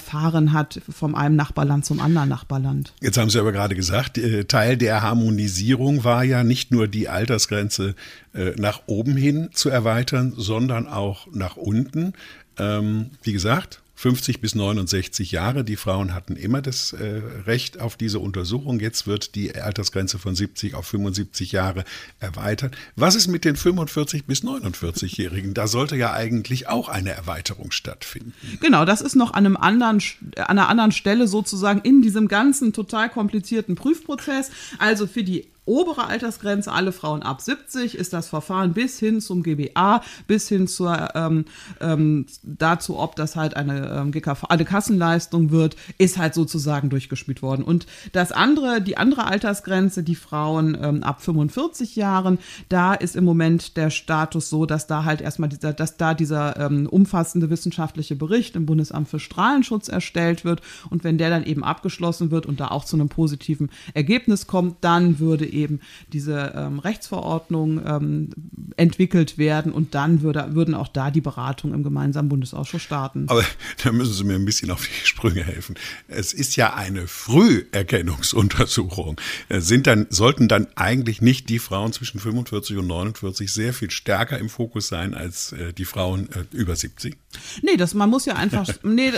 hat 0.52 0.80
vom 0.88 1.14
einem 1.14 1.36
Nachbarland 1.36 1.84
zum 1.84 2.00
anderen 2.00 2.28
Nachbarland. 2.28 2.92
Jetzt 3.00 3.18
haben 3.18 3.30
Sie 3.30 3.38
aber 3.38 3.52
gerade 3.52 3.74
gesagt, 3.74 4.18
äh, 4.18 4.44
Teil 4.44 4.76
der 4.76 5.02
Harmonisierung 5.02 6.04
war 6.04 6.24
ja 6.24 6.44
nicht 6.44 6.70
nur 6.70 6.88
die 6.88 7.08
Altersgrenze 7.08 7.94
äh, 8.34 8.52
nach 8.56 8.82
oben 8.86 9.16
hin 9.16 9.50
zu 9.52 9.68
erweitern, 9.68 10.32
sondern 10.36 10.86
auch 10.86 11.26
nach 11.32 11.56
unten. 11.56 12.14
Ähm, 12.58 13.10
wie 13.22 13.32
gesagt, 13.32 13.80
50 13.98 14.40
bis 14.40 14.54
69 14.54 15.32
Jahre. 15.32 15.64
Die 15.64 15.74
Frauen 15.74 16.14
hatten 16.14 16.36
immer 16.36 16.62
das 16.62 16.92
äh, 16.92 17.20
Recht 17.46 17.80
auf 17.80 17.96
diese 17.96 18.20
Untersuchung. 18.20 18.78
Jetzt 18.78 19.08
wird 19.08 19.34
die 19.34 19.52
Altersgrenze 19.56 20.20
von 20.20 20.36
70 20.36 20.74
auf 20.74 20.86
75 20.86 21.50
Jahre 21.50 21.82
erweitert. 22.20 22.76
Was 22.94 23.16
ist 23.16 23.26
mit 23.26 23.44
den 23.44 23.56
45 23.56 24.24
bis 24.24 24.44
49-Jährigen? 24.44 25.52
Da 25.52 25.66
sollte 25.66 25.96
ja 25.96 26.12
eigentlich 26.12 26.68
auch 26.68 26.88
eine 26.88 27.10
Erweiterung 27.10 27.72
stattfinden. 27.72 28.34
Genau, 28.60 28.84
das 28.84 29.00
ist 29.00 29.16
noch 29.16 29.32
an, 29.32 29.44
einem 29.44 29.56
anderen, 29.56 30.00
an 30.36 30.46
einer 30.46 30.68
anderen 30.68 30.92
Stelle 30.92 31.26
sozusagen 31.26 31.80
in 31.80 32.00
diesem 32.00 32.28
ganzen 32.28 32.72
total 32.72 33.10
komplizierten 33.10 33.74
Prüfprozess. 33.74 34.52
Also 34.78 35.08
für 35.08 35.24
die 35.24 35.48
obere 35.68 36.06
Altersgrenze, 36.06 36.72
alle 36.72 36.92
Frauen 36.92 37.22
ab 37.22 37.40
70, 37.40 37.96
ist 37.96 38.12
das 38.12 38.28
Verfahren 38.28 38.72
bis 38.72 38.98
hin 38.98 39.20
zum 39.20 39.42
GBA, 39.42 40.02
bis 40.26 40.48
hin 40.48 40.66
zur, 40.66 41.14
ähm, 41.14 41.44
ähm, 41.80 42.26
dazu, 42.42 42.98
ob 42.98 43.14
das 43.16 43.36
halt 43.36 43.56
eine 43.56 43.90
ähm, 43.90 44.10
GKV, 44.10 44.44
eine 44.48 44.64
Kassenleistung 44.64 45.50
wird, 45.50 45.76
ist 45.98 46.18
halt 46.18 46.34
sozusagen 46.34 46.88
durchgespielt 46.90 47.42
worden. 47.42 47.62
Und 47.62 47.86
das 48.12 48.32
andere, 48.32 48.80
die 48.80 48.96
andere 48.96 49.26
Altersgrenze, 49.26 50.02
die 50.02 50.14
Frauen 50.14 50.76
ähm, 50.80 51.02
ab 51.02 51.22
45 51.22 51.96
Jahren, 51.96 52.38
da 52.68 52.94
ist 52.94 53.14
im 53.14 53.24
Moment 53.24 53.76
der 53.76 53.90
Status 53.90 54.48
so, 54.48 54.66
dass 54.66 54.86
da 54.86 55.04
halt 55.04 55.20
erstmal 55.20 55.48
dieser, 55.48 55.72
dass 55.72 55.96
da 55.96 56.14
dieser 56.14 56.58
ähm, 56.58 56.86
umfassende 56.86 57.50
wissenschaftliche 57.50 58.16
Bericht 58.16 58.56
im 58.56 58.66
Bundesamt 58.66 59.08
für 59.08 59.20
Strahlenschutz 59.20 59.88
erstellt 59.88 60.44
wird. 60.44 60.62
Und 60.88 61.04
wenn 61.04 61.18
der 61.18 61.30
dann 61.30 61.44
eben 61.44 61.62
abgeschlossen 61.62 62.30
wird 62.30 62.46
und 62.46 62.60
da 62.60 62.68
auch 62.68 62.84
zu 62.84 62.96
einem 62.96 63.08
positiven 63.08 63.70
Ergebnis 63.94 64.46
kommt, 64.46 64.76
dann 64.80 65.18
würde 65.18 65.46
eben 65.46 65.57
eben 65.58 65.80
diese 66.12 66.52
ähm, 66.54 66.78
Rechtsverordnung 66.78 67.80
ähm, 67.84 68.30
entwickelt 68.76 69.38
werden 69.38 69.72
und 69.72 69.94
dann 69.94 70.22
würde, 70.22 70.54
würden 70.54 70.74
auch 70.74 70.88
da 70.88 71.10
die 71.10 71.20
Beratungen 71.20 71.74
im 71.74 71.82
gemeinsamen 71.82 72.28
Bundesausschuss 72.28 72.82
starten. 72.82 73.26
Aber 73.28 73.44
da 73.84 73.92
müssen 73.92 74.14
Sie 74.14 74.24
mir 74.24 74.34
ein 74.34 74.44
bisschen 74.44 74.70
auf 74.70 74.86
die 74.86 75.06
Sprünge 75.06 75.42
helfen. 75.42 75.76
Es 76.08 76.32
ist 76.32 76.56
ja 76.56 76.74
eine 76.74 77.06
Früherkennungsuntersuchung. 77.06 79.20
Äh, 79.48 79.60
sind 79.60 79.86
dann, 79.86 80.06
sollten 80.10 80.48
dann 80.48 80.68
eigentlich 80.74 81.22
nicht 81.22 81.48
die 81.48 81.58
Frauen 81.58 81.92
zwischen 81.92 82.20
45 82.20 82.76
und 82.76 82.86
49 82.86 83.52
sehr 83.52 83.72
viel 83.72 83.90
stärker 83.90 84.38
im 84.38 84.48
Fokus 84.48 84.88
sein 84.88 85.14
als 85.14 85.52
äh, 85.52 85.72
die 85.72 85.84
Frauen 85.84 86.28
äh, 86.32 86.56
über 86.56 86.76
70? 86.76 87.16
Nee, 87.62 87.76
das, 87.76 87.94
man 87.94 88.10
muss 88.10 88.24
ja 88.24 88.34
einfach, 88.34 88.68
nee, 88.82 89.12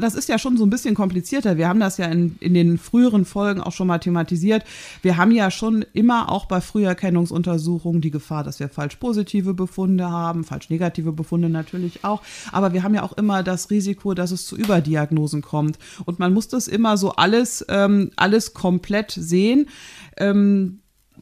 das 0.00 0.14
ist 0.14 0.28
ja 0.28 0.38
schon 0.38 0.56
so 0.56 0.64
ein 0.64 0.70
bisschen 0.70 0.94
komplizierter. 0.94 1.56
Wir 1.56 1.68
haben 1.68 1.80
das 1.80 1.98
ja 1.98 2.06
in, 2.06 2.36
in 2.40 2.54
den 2.54 2.78
früheren 2.78 3.24
Folgen 3.24 3.60
auch 3.60 3.72
schon 3.72 3.86
mal 3.86 3.98
thematisiert. 3.98 4.64
Wir 5.02 5.16
haben 5.16 5.32
ja 5.32 5.50
schon 5.50 5.67
immer 5.92 6.30
auch 6.30 6.46
bei 6.46 6.60
Früherkennungsuntersuchungen 6.60 8.00
die 8.00 8.10
Gefahr, 8.10 8.44
dass 8.44 8.60
wir 8.60 8.68
falsch 8.68 8.96
positive 8.96 9.54
Befunde 9.54 10.10
haben, 10.10 10.44
falsch 10.44 10.70
negative 10.70 11.12
Befunde 11.12 11.48
natürlich 11.48 12.04
auch. 12.04 12.22
Aber 12.52 12.72
wir 12.72 12.82
haben 12.82 12.94
ja 12.94 13.02
auch 13.02 13.12
immer 13.12 13.42
das 13.42 13.70
Risiko, 13.70 14.14
dass 14.14 14.30
es 14.30 14.46
zu 14.46 14.56
Überdiagnosen 14.56 15.42
kommt. 15.42 15.78
Und 16.04 16.18
man 16.18 16.32
muss 16.32 16.48
das 16.48 16.68
immer 16.68 16.96
so 16.96 17.12
alles, 17.12 17.64
ähm, 17.68 18.10
alles 18.16 18.54
komplett 18.54 19.10
sehen. 19.10 19.68
Ähm, 20.16 20.80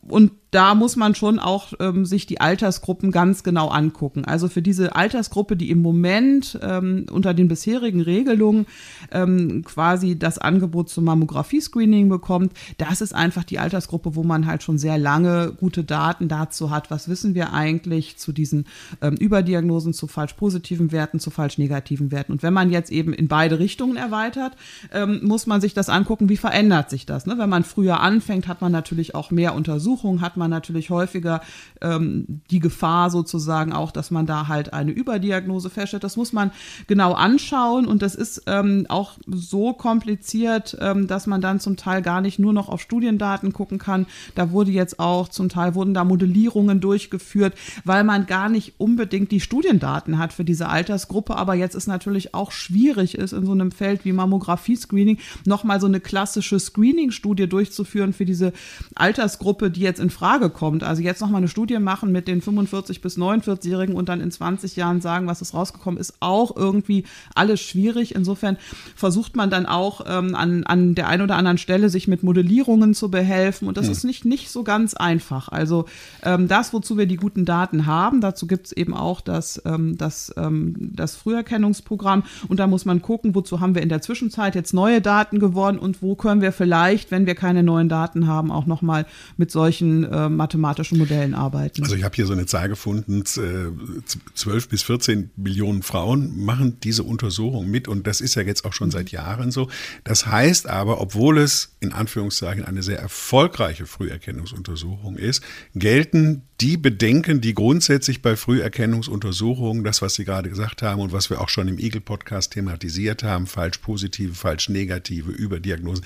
und 0.09 0.33
da 0.57 0.75
muss 0.75 0.97
man 0.97 1.15
schon 1.15 1.39
auch 1.39 1.75
ähm, 1.81 2.07
sich 2.07 2.25
die 2.25 2.41
Altersgruppen 2.41 3.11
ganz 3.11 3.43
genau 3.43 3.69
angucken. 3.69 4.25
Also 4.25 4.49
für 4.49 4.63
diese 4.63 4.97
Altersgruppe, 4.97 5.55
die 5.55 5.71
im 5.71 5.83
Moment 5.83 6.59
ähm, 6.63 7.05
unter 7.11 7.35
den 7.35 7.47
bisherigen 7.47 8.01
Regelungen 8.01 8.65
ähm, 9.13 9.65
quasi 9.67 10.19
das 10.19 10.39
Angebot 10.39 10.89
zum 10.89 11.05
Mammographie-Screening 11.05 12.09
bekommt, 12.09 12.55
das 12.79 13.03
ist 13.03 13.15
einfach 13.15 13.45
die 13.45 13.59
Altersgruppe, 13.59 14.17
wo 14.17 14.23
man 14.23 14.47
halt 14.47 14.63
schon 14.63 14.79
sehr 14.79 14.97
lange 14.97 15.53
gute 15.61 15.85
Daten 15.85 16.27
dazu 16.27 16.71
hat. 16.71 16.91
Was 16.91 17.11
wissen 17.11 17.35
wir 17.35 17.53
eigentlich 17.53 18.17
zu 18.17 18.33
diesen 18.33 18.65
ähm, 19.03 19.17
Überdiagnosen, 19.17 19.93
zu 19.93 20.07
falsch 20.07 20.33
positiven 20.33 20.91
Werten, 20.91 21.21
zu 21.21 21.29
falsch 21.29 21.59
negativen 21.59 22.11
Werten? 22.11 22.33
Und 22.33 22.43
wenn 22.43 22.55
man 22.55 22.71
jetzt 22.71 22.91
eben 22.91 23.13
in 23.13 23.29
beide 23.29 23.59
Richtungen 23.59 23.99
erweitert, 23.99 24.57
ähm, 24.91 25.21
muss 25.23 25.47
man 25.47 25.61
sich 25.61 25.75
das 25.75 25.91
angucken, 25.91 26.31
wie 26.31 26.39
verändert 26.39 26.89
sich 26.89 27.05
das? 27.05 27.27
Ne? 27.27 27.35
Wenn 27.37 27.51
man 27.51 27.63
früher 27.63 28.01
anfängt, 28.01 28.49
hat 28.49 28.63
man 28.63 28.73
natürlich 28.73 29.15
auch 29.15 29.31
mehr 29.31 29.55
Untersuchungen, 29.55 30.23
hat 30.23 30.39
man 30.39 30.46
man 30.47 30.51
natürlich 30.51 30.91
häufiger 30.91 31.41
ähm, 31.81 32.41
die 32.51 32.61
Gefahr 32.61 33.11
sozusagen 33.11 33.73
auch, 33.73 33.91
dass 33.91 34.11
man 34.11 34.27
da 34.27 34.49
halt 34.49 34.73
eine 34.73 34.93
Überdiagnose 34.93 35.71
feststellt. 35.71 36.05
Das 36.05 36.17
muss 36.17 36.33
man 36.33 36.53
genau 36.87 37.13
anschauen 37.13 37.87
und 37.87 38.03
das 38.03 38.15
ist 38.15 38.43
ähm, 38.47 38.87
auch 38.89 39.13
so 39.27 39.73
kompliziert, 39.73 40.77
ähm, 40.81 41.07
dass 41.07 41.27
man 41.27 41.41
dann 41.41 41.61
zum 41.61 41.77
Teil 41.77 42.03
gar 42.03 42.21
nicht 42.21 42.39
nur 42.39 42.53
noch 42.53 42.69
auf 42.69 42.81
Studiendaten 42.81 43.53
gucken 43.53 43.79
kann. 43.79 44.07
Da 44.35 44.53
wurde 44.53 44.71
jetzt 44.71 45.01
auch 45.01 45.29
zum 45.29 45.49
Teil 45.49 45.75
wurden 45.75 45.95
da 45.95 46.05
Modellierungen 46.05 46.81
durchgeführt, 46.81 47.55
weil 47.85 48.05
man 48.05 48.27
gar 48.27 48.49
nicht 48.49 48.75
unbedingt 48.79 49.33
die 49.33 49.41
Studiendaten 49.41 50.19
hat 50.19 50.33
für 50.33 50.45
diese 50.45 50.69
Altersgruppe. 50.69 51.37
Aber 51.37 51.55
jetzt 51.55 51.75
ist 51.75 51.89
natürlich 51.89 52.35
auch 52.35 52.53
schwierig 52.53 53.17
ist 53.17 53.33
in 53.33 53.45
so 53.45 53.53
einem 53.53 53.73
Feld 53.73 54.05
wie 54.05 54.13
Mammographie-Screening 54.13 55.19
nochmal 55.45 55.81
so 55.81 55.87
eine 55.87 56.01
klassische 56.01 56.61
Screening-Studie 56.61 57.49
durchzuführen 57.49 58.13
für 58.13 58.25
diese 58.25 58.53
Altersgruppe, 58.95 59.71
die 59.71 59.81
jetzt 59.81 60.01
in 60.01 60.11
Frage 60.11 60.36
kommt. 60.51 60.83
Also 60.83 61.03
jetzt 61.03 61.21
nochmal 61.21 61.39
eine 61.39 61.49
Studie 61.49 61.79
machen 61.79 62.13
mit 62.13 62.29
den 62.29 62.41
45 62.41 63.01
bis 63.01 63.19
49-Jährigen 63.19 63.95
und 63.95 64.09
dann 64.09 64.21
in 64.21 64.31
20 64.31 64.77
Jahren 64.77 65.01
sagen, 65.01 65.27
was 65.27 65.43
ist 65.43 65.55
rausgekommen 65.55 65.99
ist, 65.99 66.15
auch 66.21 66.57
irgendwie 66.57 67.05
alles 67.35 67.61
schwierig. 67.61 68.15
Insofern 68.15 68.57
versucht 68.95 69.37
man 69.37 69.51
dann 69.51 69.67
auch 69.67 70.03
ähm, 70.07 70.35
an, 70.35 70.65
an 70.65 70.95
der 70.95 71.09
einen 71.09 71.23
oder 71.23 71.37
anderen 71.37 71.59
Stelle 71.59 71.89
sich 71.89 72.09
mit 72.09 72.23
Modellierungen 72.23 72.95
zu 72.95 73.11
behelfen 73.11 73.69
und 73.69 73.77
das 73.77 73.87
hm. 73.87 73.93
ist 73.93 74.05
nicht, 74.05 74.25
nicht 74.25 74.51
so 74.51 74.63
ganz 74.63 74.95
einfach. 74.95 75.49
Also 75.49 75.87
ähm, 76.23 76.49
das, 76.49 76.73
wozu 76.73 76.99
wir 76.99 77.07
die 77.07 77.17
guten 77.17 77.45
Daten 77.45 77.87
haben, 77.87 78.21
dazu 78.21 78.47
gibt 78.47 78.67
es 78.67 78.73
eben 78.73 78.95
auch 78.95 79.21
das, 79.21 79.61
ähm, 79.65 79.97
das, 79.97 80.33
ähm, 80.37 80.75
das 80.79 81.17
Früherkennungsprogramm 81.17 82.25
und 82.49 82.61
da 82.61 82.67
muss 82.67 82.85
man 82.85 83.03
gucken, 83.03 83.35
wozu 83.35 83.61
haben 83.61 83.75
wir 83.75 83.83
in 83.83 83.89
der 83.89 84.03
Zwischenzeit 84.03 84.55
jetzt 84.55 84.75
neue 84.75 85.01
Daten 85.01 85.39
gewonnen 85.39 85.79
und 85.79 86.03
wo 86.03 86.15
können 86.15 86.41
wir 86.41 86.53
vielleicht, 86.53 87.11
wenn 87.11 87.27
wir 87.27 87.35
keine 87.35 87.63
neuen 87.63 87.89
Daten 87.89 88.27
haben, 88.27 88.51
auch 88.51 88.67
nochmal 88.67 89.07
mit 89.37 89.51
solchen 89.51 90.05
äh, 90.17 90.29
mathematischen 90.29 90.99
Modellen 90.99 91.35
arbeiten. 91.35 91.83
Also 91.83 91.95
ich 91.95 92.05
habe 92.05 92.17
hier 92.17 92.27
so 92.27 92.33
eine 92.33 92.47
Zahl 92.47 92.69
gefunden, 92.69 93.25
12 93.25 94.69
bis 94.69 94.83
14 94.83 95.31
Millionen 95.37 95.83
Frauen 95.83 96.43
machen 96.43 96.79
diese 96.83 97.03
Untersuchung 97.03 97.71
mit 97.71 97.87
und 97.87 98.07
das 98.07 98.21
ist 98.21 98.35
ja 98.35 98.43
jetzt 98.43 98.65
auch 98.65 98.73
schon 98.73 98.91
seit 98.91 99.11
Jahren 99.11 99.51
so. 99.51 99.69
Das 100.05 100.27
heißt 100.27 100.69
aber, 100.69 101.01
obwohl 101.01 101.39
es 101.39 101.77
in 101.81 101.93
Anführungszeichen 101.93 102.65
eine 102.65 102.83
sehr 102.83 102.99
erfolgreiche 102.99 103.87
Früherkennungsuntersuchung 103.87 105.19
ist, 105.19 105.43
gelten 105.75 106.43
die 106.61 106.79
Bedenken, 106.79 107.43
die 107.43 107.53
grundsätzlich 107.53 108.23
bei 108.23 108.35
Früherkennungsuntersuchungen, 108.35 109.85
das, 109.85 110.01
was 110.01 110.15
Sie 110.15 110.25
gerade 110.25 110.49
gesagt 110.49 110.81
haben 110.81 111.03
und 111.03 111.13
was 111.13 111.29
wir 111.29 111.41
auch 111.43 111.51
schon 111.51 111.69
im 111.69 111.79
Eagle-Podcast 111.79 112.55
thematisiert 112.55 113.23
haben, 113.23 113.47
falsch 113.47 113.79
positive, 113.79 114.35
falsch 114.35 114.71
negative 114.71 115.31
Überdiagnosen, 115.31 116.05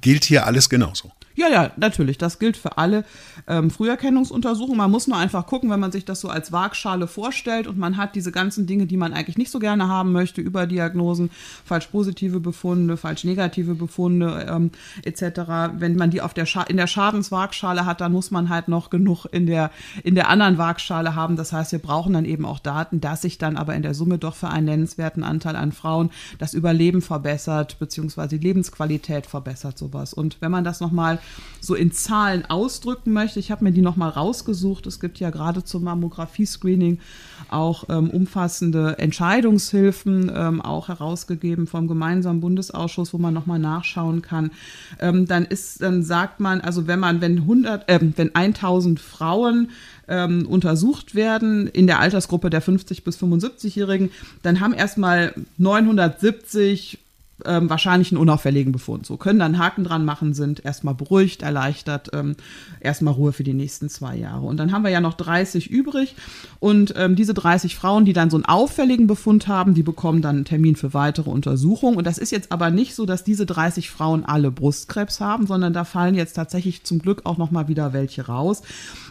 gilt 0.00 0.24
hier 0.24 0.46
alles 0.46 0.68
genauso. 0.68 1.12
Ja, 1.36 1.48
ja, 1.48 1.70
natürlich. 1.76 2.16
Das 2.16 2.38
gilt 2.38 2.56
für 2.56 2.78
alle 2.78 3.04
ähm, 3.46 3.70
Früherkennungsuntersuchungen. 3.70 4.78
Man 4.78 4.90
muss 4.90 5.06
nur 5.06 5.18
einfach 5.18 5.46
gucken, 5.46 5.68
wenn 5.68 5.78
man 5.78 5.92
sich 5.92 6.06
das 6.06 6.22
so 6.22 6.30
als 6.30 6.50
Waagschale 6.50 7.06
vorstellt 7.06 7.66
und 7.66 7.76
man 7.76 7.98
hat 7.98 8.14
diese 8.14 8.32
ganzen 8.32 8.66
Dinge, 8.66 8.86
die 8.86 8.96
man 8.96 9.12
eigentlich 9.12 9.36
nicht 9.36 9.50
so 9.50 9.58
gerne 9.58 9.86
haben 9.86 10.12
möchte, 10.12 10.40
Überdiagnosen, 10.40 11.30
falsch 11.62 11.88
positive 11.88 12.40
Befunde, 12.40 12.96
falsch 12.96 13.24
negative 13.24 13.74
Befunde 13.74 14.46
ähm, 14.48 14.70
etc. 15.04 15.74
Wenn 15.76 15.96
man 15.96 16.10
die 16.10 16.22
auf 16.22 16.32
der 16.32 16.46
in 16.68 16.78
der 16.78 16.86
Schadenswaagschale 16.86 17.84
hat, 17.84 18.00
dann 18.00 18.12
muss 18.12 18.30
man 18.30 18.48
halt 18.48 18.68
noch 18.68 18.88
genug 18.88 19.26
in 19.30 19.44
der, 19.44 19.70
in 20.04 20.14
der 20.14 20.30
anderen 20.30 20.56
Waagschale 20.56 21.14
haben. 21.14 21.36
Das 21.36 21.52
heißt, 21.52 21.72
wir 21.72 21.80
brauchen 21.80 22.14
dann 22.14 22.24
eben 22.24 22.46
auch 22.46 22.60
Daten, 22.60 23.02
dass 23.02 23.20
sich 23.20 23.36
dann 23.36 23.58
aber 23.58 23.74
in 23.74 23.82
der 23.82 23.92
Summe 23.92 24.16
doch 24.16 24.36
für 24.36 24.48
einen 24.48 24.64
nennenswerten 24.64 25.22
Anteil 25.22 25.56
an 25.56 25.72
Frauen 25.72 26.10
das 26.38 26.54
Überleben 26.54 27.02
verbessert, 27.02 27.78
beziehungsweise 27.78 28.38
die 28.38 28.46
Lebensqualität 28.46 29.26
verbessert, 29.26 29.55
sowas. 29.56 30.14
Und 30.14 30.36
wenn 30.40 30.50
man 30.50 30.64
das 30.64 30.80
nochmal 30.80 31.18
so 31.60 31.74
in 31.74 31.92
Zahlen 31.92 32.44
ausdrücken 32.46 33.12
möchte, 33.12 33.40
ich 33.40 33.50
habe 33.50 33.64
mir 33.64 33.72
die 33.72 33.82
nochmal 33.82 34.10
rausgesucht. 34.10 34.86
Es 34.86 35.00
gibt 35.00 35.18
ja 35.18 35.30
gerade 35.30 35.64
zum 35.64 35.84
Mammographie-Screening 35.84 36.98
auch 37.48 37.84
ähm, 37.88 38.10
umfassende 38.10 38.98
Entscheidungshilfen, 38.98 40.30
ähm, 40.34 40.60
auch 40.60 40.88
herausgegeben 40.88 41.66
vom 41.66 41.88
gemeinsamen 41.88 42.40
Bundesausschuss, 42.40 43.12
wo 43.12 43.18
man 43.18 43.34
nochmal 43.34 43.58
nachschauen 43.58 44.22
kann. 44.22 44.50
Ähm, 45.00 45.26
dann 45.26 45.44
ist, 45.44 45.82
dann 45.82 46.02
sagt 46.02 46.40
man, 46.40 46.60
also 46.60 46.86
wenn 46.86 47.00
man, 47.00 47.20
wenn 47.20 47.38
100, 47.38 47.88
äh, 47.88 48.00
wenn 48.16 48.34
1000 48.34 49.00
Frauen 49.00 49.70
ähm, 50.08 50.46
untersucht 50.46 51.14
werden 51.14 51.66
in 51.66 51.86
der 51.86 52.00
Altersgruppe 52.00 52.50
der 52.50 52.60
50 52.60 53.04
bis 53.04 53.18
75-Jährigen, 53.18 54.10
dann 54.42 54.60
haben 54.60 54.72
erstmal 54.72 55.34
970 55.58 56.98
ähm, 57.44 57.68
wahrscheinlich 57.68 58.12
einen 58.12 58.20
unauffälligen 58.20 58.72
Befund. 58.72 59.04
So 59.04 59.16
können 59.16 59.38
dann 59.38 59.58
Haken 59.58 59.84
dran 59.84 60.04
machen, 60.04 60.32
sind 60.32 60.64
erstmal 60.64 60.94
beruhigt, 60.94 61.42
erleichtert, 61.42 62.10
ähm, 62.14 62.36
erstmal 62.80 63.14
Ruhe 63.14 63.32
für 63.32 63.44
die 63.44 63.52
nächsten 63.52 63.88
zwei 63.88 64.16
Jahre. 64.16 64.46
Und 64.46 64.56
dann 64.56 64.72
haben 64.72 64.84
wir 64.84 64.90
ja 64.90 65.00
noch 65.00 65.14
30 65.14 65.70
übrig. 65.70 66.16
Und 66.60 66.94
ähm, 66.96 67.14
diese 67.14 67.34
30 67.34 67.76
Frauen, 67.76 68.06
die 68.06 68.14
dann 68.14 68.30
so 68.30 68.36
einen 68.36 68.46
auffälligen 68.46 69.06
Befund 69.06 69.48
haben, 69.48 69.74
die 69.74 69.82
bekommen 69.82 70.22
dann 70.22 70.36
einen 70.36 70.44
Termin 70.46 70.76
für 70.76 70.94
weitere 70.94 71.30
Untersuchungen. 71.30 71.96
Und 71.96 72.06
das 72.06 72.18
ist 72.18 72.32
jetzt 72.32 72.52
aber 72.52 72.70
nicht 72.70 72.94
so, 72.94 73.04
dass 73.04 73.22
diese 73.22 73.44
30 73.44 73.90
Frauen 73.90 74.24
alle 74.24 74.50
Brustkrebs 74.50 75.20
haben, 75.20 75.46
sondern 75.46 75.74
da 75.74 75.84
fallen 75.84 76.14
jetzt 76.14 76.34
tatsächlich 76.34 76.84
zum 76.84 77.00
Glück 77.00 77.22
auch 77.24 77.36
noch 77.36 77.50
mal 77.50 77.68
wieder 77.68 77.92
welche 77.92 78.26
raus. 78.26 78.62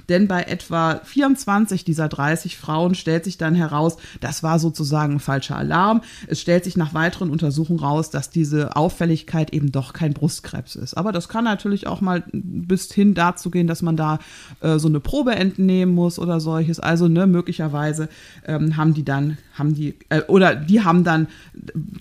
Denn 0.10 0.28
bei 0.28 0.44
etwa 0.44 1.00
24 1.04 1.84
dieser 1.84 2.08
30 2.08 2.58
Frauen 2.58 2.96
stellt 2.96 3.24
sich 3.24 3.38
dann 3.38 3.56
heraus, 3.56 3.98
das 4.20 4.44
war 4.44 4.60
sozusagen 4.60 5.14
ein 5.14 5.20
falscher 5.20 5.58
Alarm. 5.58 6.02
Es 6.28 6.42
stellt 6.42 6.64
sich 6.64 6.78
nach 6.78 6.94
weiteren 6.94 7.30
Untersuchungen 7.30 7.80
raus, 7.80 8.10
dass 8.16 8.30
diese 8.30 8.76
Auffälligkeit 8.78 9.54
eben 9.54 9.74
doch 9.74 9.92
kein 9.92 10.14
Brustkrebs 10.14 10.76
ist. 10.76 10.94
Aber 10.96 11.12
das 11.12 11.28
kann 11.28 11.44
natürlich 11.44 11.86
auch 11.86 12.00
mal 12.00 12.24
bis 12.32 12.92
hin 12.92 13.14
dazu 13.14 13.52
gehen, 13.52 13.68
dass 13.68 13.82
man 13.82 13.98
da 13.98 14.20
äh, 14.62 14.80
so 14.80 14.88
eine 14.88 15.02
Probe 15.02 15.36
entnehmen 15.36 15.94
muss 15.94 16.18
oder 16.18 16.40
solches. 16.40 16.80
Also 16.80 17.10
ne, 17.10 17.28
möglicherweise 17.28 18.08
ähm, 18.46 18.78
haben 18.78 18.94
die 18.94 19.04
dann, 19.04 19.38
haben 19.56 19.76
die, 19.76 19.96
äh, 20.08 20.22
oder 20.28 20.56
die 20.56 20.82
haben 20.82 21.04
dann 21.04 21.28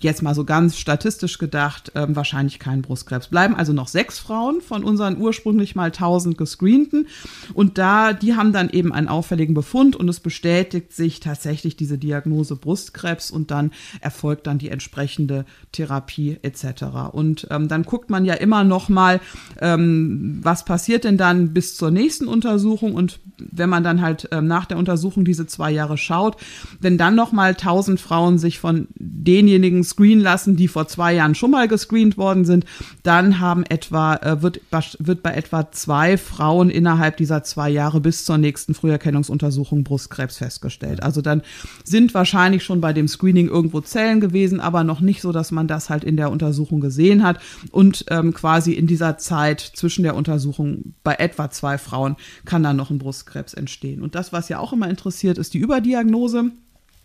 jetzt 0.00 0.22
mal 0.22 0.36
so 0.36 0.44
ganz 0.44 0.76
statistisch 0.76 1.38
gedacht, 1.38 1.90
äh, 1.96 2.06
wahrscheinlich 2.08 2.60
keinen 2.60 2.82
Brustkrebs. 2.82 3.26
Bleiben 3.26 3.56
also 3.56 3.72
noch 3.72 3.88
sechs 3.88 4.20
Frauen 4.20 4.60
von 4.60 4.84
unseren 4.84 5.18
ursprünglich 5.18 5.74
mal 5.74 5.86
1000 5.86 6.38
gescreenten. 6.38 7.08
Und 7.54 7.76
da, 7.76 8.12
die 8.12 8.36
haben 8.36 8.52
dann 8.52 8.70
eben 8.70 8.92
einen 8.92 9.08
auffälligen 9.08 9.54
Befund 9.54 9.96
und 9.96 10.08
es 10.08 10.20
bestätigt 10.20 10.92
sich 10.92 11.18
tatsächlich 11.18 11.76
diese 11.76 11.98
Diagnose 11.98 12.54
Brustkrebs 12.54 13.32
und 13.32 13.50
dann 13.50 13.72
erfolgt 14.00 14.46
dann 14.46 14.58
die 14.58 14.68
entsprechende 14.68 15.44
Therapie 15.72 16.03
Therapie 16.04 16.38
etc. 16.42 17.12
Und 17.12 17.46
ähm, 17.50 17.68
dann 17.68 17.82
guckt 17.82 18.10
man 18.10 18.24
ja 18.24 18.34
immer 18.34 18.64
noch 18.64 18.88
mal, 18.88 19.20
ähm, 19.60 20.40
was 20.42 20.64
passiert 20.64 21.04
denn 21.04 21.16
dann 21.16 21.52
bis 21.52 21.76
zur 21.76 21.90
nächsten 21.90 22.28
Untersuchung 22.28 22.94
und 22.94 23.20
wenn 23.50 23.68
man 23.68 23.84
dann 23.84 24.00
halt 24.00 24.28
ähm, 24.32 24.46
nach 24.46 24.66
der 24.66 24.78
Untersuchung 24.78 25.24
diese 25.24 25.46
zwei 25.46 25.70
Jahre 25.70 25.98
schaut, 25.98 26.36
wenn 26.80 26.98
dann 26.98 27.14
noch 27.14 27.32
mal 27.32 27.50
1000 27.50 28.00
Frauen 28.00 28.38
sich 28.38 28.58
von 28.58 28.88
denjenigen 28.94 29.84
screenen 29.84 30.22
lassen, 30.22 30.56
die 30.56 30.68
vor 30.68 30.88
zwei 30.88 31.14
Jahren 31.14 31.34
schon 31.34 31.50
mal 31.50 31.68
gescreent 31.68 32.16
worden 32.18 32.44
sind, 32.44 32.64
dann 33.02 33.40
haben 33.40 33.64
etwa 33.64 34.16
äh, 34.16 34.42
wird 34.42 34.60
wird 34.98 35.22
bei 35.22 35.34
etwa 35.34 35.70
zwei 35.72 36.16
Frauen 36.16 36.70
innerhalb 36.70 37.16
dieser 37.16 37.42
zwei 37.42 37.70
Jahre 37.70 38.00
bis 38.00 38.24
zur 38.24 38.38
nächsten 38.38 38.74
Früherkennungsuntersuchung 38.74 39.84
Brustkrebs 39.84 40.38
festgestellt. 40.38 41.02
Also 41.02 41.20
dann 41.20 41.42
sind 41.84 42.14
wahrscheinlich 42.14 42.64
schon 42.64 42.80
bei 42.80 42.92
dem 42.92 43.08
Screening 43.08 43.48
irgendwo 43.48 43.80
Zellen 43.80 44.20
gewesen, 44.20 44.60
aber 44.60 44.84
noch 44.84 45.00
nicht 45.00 45.20
so, 45.20 45.32
dass 45.32 45.52
man 45.52 45.68
das 45.68 45.90
halt 45.90 46.04
in 46.04 46.16
der 46.16 46.30
Untersuchung 46.30 46.80
gesehen 46.80 47.22
hat 47.22 47.40
und 47.70 48.04
ähm, 48.10 48.32
quasi 48.34 48.72
in 48.72 48.86
dieser 48.86 49.18
Zeit 49.18 49.60
zwischen 49.60 50.02
der 50.02 50.16
Untersuchung 50.16 50.94
bei 51.02 51.14
etwa 51.14 51.50
zwei 51.50 51.78
Frauen 51.78 52.16
kann 52.44 52.62
dann 52.62 52.76
noch 52.76 52.90
ein 52.90 52.98
Brustkrebs 52.98 53.33
entstehen. 53.34 54.02
Und 54.02 54.14
das, 54.14 54.32
was 54.32 54.48
ja 54.48 54.58
auch 54.58 54.72
immer 54.72 54.88
interessiert, 54.88 55.38
ist 55.38 55.54
die 55.54 55.58
Überdiagnose. 55.58 56.52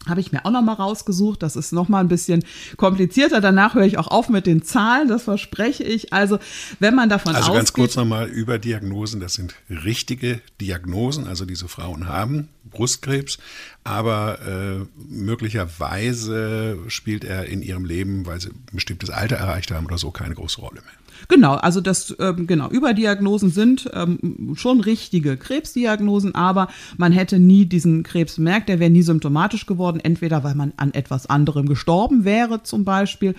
Habe 0.07 0.21
ich 0.21 0.31
mir 0.31 0.45
auch 0.45 0.51
noch 0.51 0.61
mal 0.61 0.73
rausgesucht. 0.73 1.43
Das 1.43 1.57
ist 1.57 1.73
noch 1.73 1.89
mal 1.89 1.99
ein 1.99 2.07
bisschen 2.07 2.45
komplizierter. 2.77 3.41
Danach 3.41 3.75
höre 3.75 3.83
ich 3.83 3.97
auch 3.97 4.07
auf 4.07 4.29
mit 4.29 4.45
den 4.47 4.61
Zahlen. 4.63 5.09
Das 5.09 5.23
verspreche 5.23 5.83
ich. 5.83 6.13
Also, 6.13 6.39
wenn 6.79 6.95
man 6.95 7.09
davon 7.09 7.35
Also 7.35 7.51
ganz 7.51 7.73
kurz 7.73 7.97
noch 7.97 8.05
mal 8.05 8.27
über 8.29 8.59
Diagnosen. 8.59 9.19
Das 9.19 9.33
sind 9.33 9.55
richtige 9.69 10.39
Diagnosen. 10.61 11.27
Also 11.27 11.43
diese 11.43 11.67
Frauen 11.67 12.07
haben 12.07 12.47
Brustkrebs, 12.69 13.39
aber 13.83 14.39
äh, 14.47 14.85
möglicherweise 15.09 16.77
spielt 16.87 17.23
er 17.23 17.47
in 17.47 17.61
ihrem 17.61 17.83
Leben, 17.83 18.25
weil 18.25 18.39
sie 18.39 18.49
ein 18.49 18.65
bestimmtes 18.71 19.09
Alter 19.09 19.35
erreicht 19.35 19.71
haben 19.71 19.85
oder 19.85 19.97
so, 19.97 20.11
keine 20.11 20.35
große 20.35 20.61
Rolle 20.61 20.81
mehr. 20.81 20.98
Genau, 21.27 21.55
also 21.55 21.81
das, 21.81 22.15
ähm, 22.19 22.47
genau, 22.47 22.69
Überdiagnosen 22.69 23.49
sind 23.49 23.89
ähm, 23.93 24.53
schon 24.55 24.79
richtige 24.81 25.37
Krebsdiagnosen, 25.37 26.33
aber 26.35 26.69
man 26.97 27.11
hätte 27.11 27.39
nie 27.39 27.65
diesen 27.65 28.03
Krebs 28.03 28.37
bemerkt, 28.37 28.69
der 28.69 28.79
wäre 28.79 28.89
nie 28.89 29.01
symptomatisch 29.01 29.65
geworden, 29.65 29.99
entweder 30.01 30.43
weil 30.43 30.55
man 30.55 30.73
an 30.77 30.93
etwas 30.93 31.27
anderem 31.27 31.67
gestorben 31.67 32.25
wäre 32.25 32.63
zum 32.63 32.85
Beispiel 32.85 33.35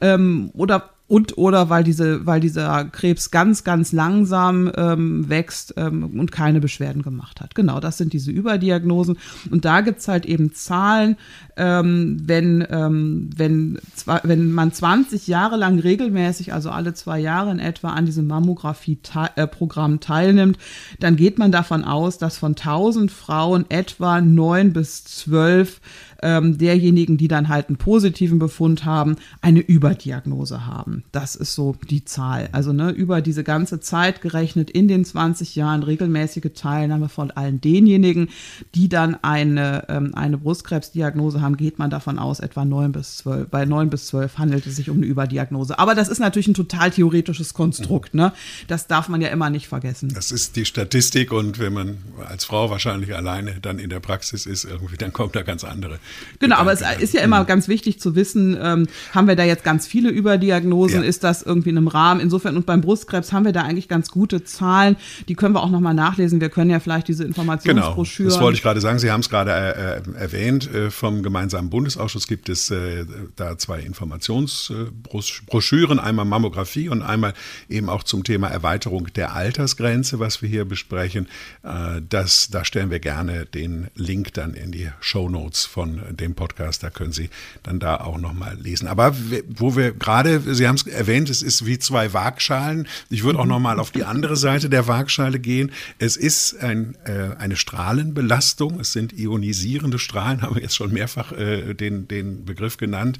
ähm, 0.00 0.50
oder 0.54 0.93
und 1.06 1.36
oder 1.36 1.68
weil 1.68 1.84
diese, 1.84 2.24
weil 2.24 2.40
dieser 2.40 2.86
Krebs 2.86 3.30
ganz, 3.30 3.62
ganz 3.62 3.92
langsam 3.92 4.72
ähm, 4.74 5.28
wächst 5.28 5.74
ähm, 5.76 6.18
und 6.18 6.32
keine 6.32 6.60
Beschwerden 6.60 7.02
gemacht 7.02 7.42
hat. 7.42 7.54
Genau, 7.54 7.78
das 7.78 7.98
sind 7.98 8.14
diese 8.14 8.30
Überdiagnosen. 8.30 9.18
Und 9.50 9.66
da 9.66 9.82
gibt's 9.82 10.08
halt 10.08 10.24
eben 10.24 10.54
Zahlen, 10.54 11.16
ähm, 11.58 12.22
wenn, 12.24 12.66
ähm, 12.70 13.28
wenn, 13.36 13.78
wenn 14.22 14.50
man 14.52 14.72
20 14.72 15.26
Jahre 15.26 15.56
lang 15.56 15.78
regelmäßig, 15.78 16.54
also 16.54 16.70
alle 16.70 16.94
zwei 16.94 17.20
Jahre 17.20 17.50
in 17.50 17.58
etwa, 17.58 17.90
an 17.90 18.06
diesem 18.06 18.26
Mammographie-Programm 18.26 20.00
teilnimmt, 20.00 20.58
dann 21.00 21.16
geht 21.16 21.38
man 21.38 21.52
davon 21.52 21.84
aus, 21.84 22.16
dass 22.16 22.38
von 22.38 22.52
1000 22.52 23.12
Frauen 23.12 23.66
etwa 23.68 24.22
neun 24.22 24.72
bis 24.72 25.04
zwölf 25.04 25.82
ähm, 26.24 26.56
derjenigen, 26.56 27.18
die 27.18 27.28
dann 27.28 27.48
halt 27.48 27.68
einen 27.68 27.76
positiven 27.76 28.38
Befund 28.38 28.84
haben, 28.84 29.16
eine 29.42 29.60
Überdiagnose 29.60 30.66
haben. 30.66 31.04
Das 31.12 31.36
ist 31.36 31.54
so 31.54 31.76
die 31.90 32.04
Zahl. 32.04 32.48
Also 32.50 32.72
ne, 32.72 32.90
über 32.90 33.20
diese 33.20 33.44
ganze 33.44 33.78
Zeit 33.78 34.22
gerechnet 34.22 34.70
in 34.70 34.88
den 34.88 35.04
20 35.04 35.54
Jahren 35.54 35.82
regelmäßige 35.82 36.50
Teilnahme 36.54 37.10
von 37.10 37.30
allen 37.30 37.60
denjenigen, 37.60 38.30
die 38.74 38.88
dann 38.88 39.16
eine, 39.22 39.84
ähm, 39.88 40.14
eine 40.14 40.38
Brustkrebsdiagnose 40.38 41.42
haben, 41.42 41.58
geht 41.58 41.78
man 41.78 41.90
davon 41.90 42.18
aus, 42.18 42.40
etwa 42.40 42.64
9 42.64 42.92
bis 42.92 43.18
12. 43.18 43.48
Bei 43.50 43.66
9 43.66 43.90
bis 43.90 44.06
12 44.06 44.38
handelt 44.38 44.66
es 44.66 44.76
sich 44.76 44.88
um 44.88 44.96
eine 44.96 45.06
Überdiagnose. 45.06 45.78
Aber 45.78 45.94
das 45.94 46.08
ist 46.08 46.20
natürlich 46.20 46.48
ein 46.48 46.54
total 46.54 46.90
theoretisches 46.90 47.52
Konstrukt. 47.52 48.14
Ne? 48.14 48.32
Das 48.66 48.86
darf 48.86 49.08
man 49.08 49.20
ja 49.20 49.28
immer 49.28 49.50
nicht 49.50 49.68
vergessen. 49.68 50.10
Das 50.14 50.32
ist 50.32 50.56
die 50.56 50.64
Statistik 50.64 51.32
und 51.32 51.58
wenn 51.58 51.74
man 51.74 51.98
als 52.26 52.46
Frau 52.46 52.70
wahrscheinlich 52.70 53.14
alleine 53.14 53.60
dann 53.60 53.78
in 53.78 53.90
der 53.90 54.00
Praxis 54.00 54.46
ist, 54.46 54.64
irgendwie, 54.64 54.96
dann 54.96 55.12
kommt 55.12 55.36
da 55.36 55.42
ganz 55.42 55.64
andere 55.64 55.98
Genau, 56.38 56.56
aber 56.56 56.72
es 56.72 56.82
ist 57.00 57.14
ja 57.14 57.22
immer 57.22 57.44
ganz 57.44 57.68
wichtig 57.68 58.00
zu 58.00 58.14
wissen, 58.14 58.56
ähm, 58.60 58.86
haben 59.12 59.28
wir 59.28 59.36
da 59.36 59.44
jetzt 59.44 59.64
ganz 59.64 59.86
viele 59.86 60.10
Überdiagnosen, 60.10 61.02
ja. 61.02 61.08
ist 61.08 61.24
das 61.24 61.42
irgendwie 61.42 61.70
in 61.70 61.78
einem 61.78 61.88
Rahmen? 61.88 62.20
Insofern 62.20 62.56
und 62.56 62.66
beim 62.66 62.80
Brustkrebs 62.80 63.32
haben 63.32 63.44
wir 63.44 63.52
da 63.52 63.62
eigentlich 63.62 63.88
ganz 63.88 64.10
gute 64.10 64.44
Zahlen, 64.44 64.96
die 65.28 65.34
können 65.34 65.54
wir 65.54 65.62
auch 65.62 65.70
nochmal 65.70 65.94
nachlesen. 65.94 66.40
Wir 66.40 66.50
können 66.50 66.70
ja 66.70 66.80
vielleicht 66.80 67.08
diese 67.08 67.24
Informationsbroschüren. 67.24 68.28
Genau, 68.28 68.36
das 68.36 68.42
wollte 68.42 68.56
ich 68.56 68.62
gerade 68.62 68.80
sagen. 68.80 68.98
Sie 68.98 69.10
haben 69.10 69.20
es 69.20 69.30
gerade 69.30 69.52
äh, 69.52 69.98
äh, 69.98 70.02
erwähnt, 70.18 70.72
äh, 70.72 70.90
vom 70.90 71.22
gemeinsamen 71.22 71.70
Bundesausschuss 71.70 72.26
gibt 72.26 72.48
es 72.48 72.70
äh, 72.70 73.06
da 73.36 73.56
zwei 73.58 73.80
Informationsbroschüren, 73.80 75.98
einmal 75.98 76.24
Mammographie 76.24 76.88
und 76.88 77.02
einmal 77.02 77.34
eben 77.68 77.88
auch 77.88 78.02
zum 78.02 78.24
Thema 78.24 78.48
Erweiterung 78.48 79.12
der 79.14 79.34
Altersgrenze, 79.34 80.18
was 80.18 80.42
wir 80.42 80.48
hier 80.48 80.64
besprechen. 80.64 81.28
Äh, 81.62 82.00
das, 82.08 82.48
da 82.50 82.64
stellen 82.64 82.90
wir 82.90 83.00
gerne 83.00 83.46
den 83.46 83.88
Link 83.94 84.34
dann 84.34 84.54
in 84.54 84.72
die 84.72 84.90
Show 85.00 85.28
Notes 85.28 85.64
von 85.64 85.93
dem 86.10 86.34
Podcast, 86.34 86.82
da 86.82 86.90
können 86.90 87.12
Sie 87.12 87.30
dann 87.62 87.78
da 87.78 87.96
auch 87.96 88.18
nochmal 88.18 88.56
lesen. 88.60 88.88
Aber 88.88 89.14
wo 89.48 89.76
wir 89.76 89.92
gerade, 89.92 90.40
Sie 90.54 90.66
haben 90.66 90.76
es 90.76 90.86
erwähnt, 90.86 91.30
es 91.30 91.42
ist 91.42 91.66
wie 91.66 91.78
zwei 91.78 92.12
Waagschalen. 92.12 92.88
Ich 93.10 93.24
würde 93.24 93.38
auch 93.38 93.46
nochmal 93.46 93.80
auf 93.80 93.90
die 93.90 94.04
andere 94.04 94.36
Seite 94.36 94.68
der 94.68 94.86
Waagschale 94.86 95.38
gehen. 95.38 95.72
Es 95.98 96.16
ist 96.16 96.60
ein, 96.60 96.96
äh, 97.04 97.36
eine 97.38 97.56
Strahlenbelastung. 97.56 98.80
Es 98.80 98.92
sind 98.92 99.12
ionisierende 99.18 99.98
Strahlen, 99.98 100.42
haben 100.42 100.56
wir 100.56 100.62
jetzt 100.62 100.76
schon 100.76 100.92
mehrfach 100.92 101.32
äh, 101.32 101.74
den, 101.74 102.08
den 102.08 102.44
Begriff 102.44 102.76
genannt, 102.76 103.18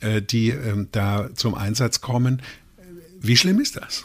äh, 0.00 0.22
die 0.22 0.50
ähm, 0.50 0.88
da 0.92 1.30
zum 1.34 1.54
Einsatz 1.54 2.00
kommen. 2.00 2.42
Wie 3.20 3.36
schlimm 3.36 3.60
ist 3.60 3.76
das? 3.76 4.04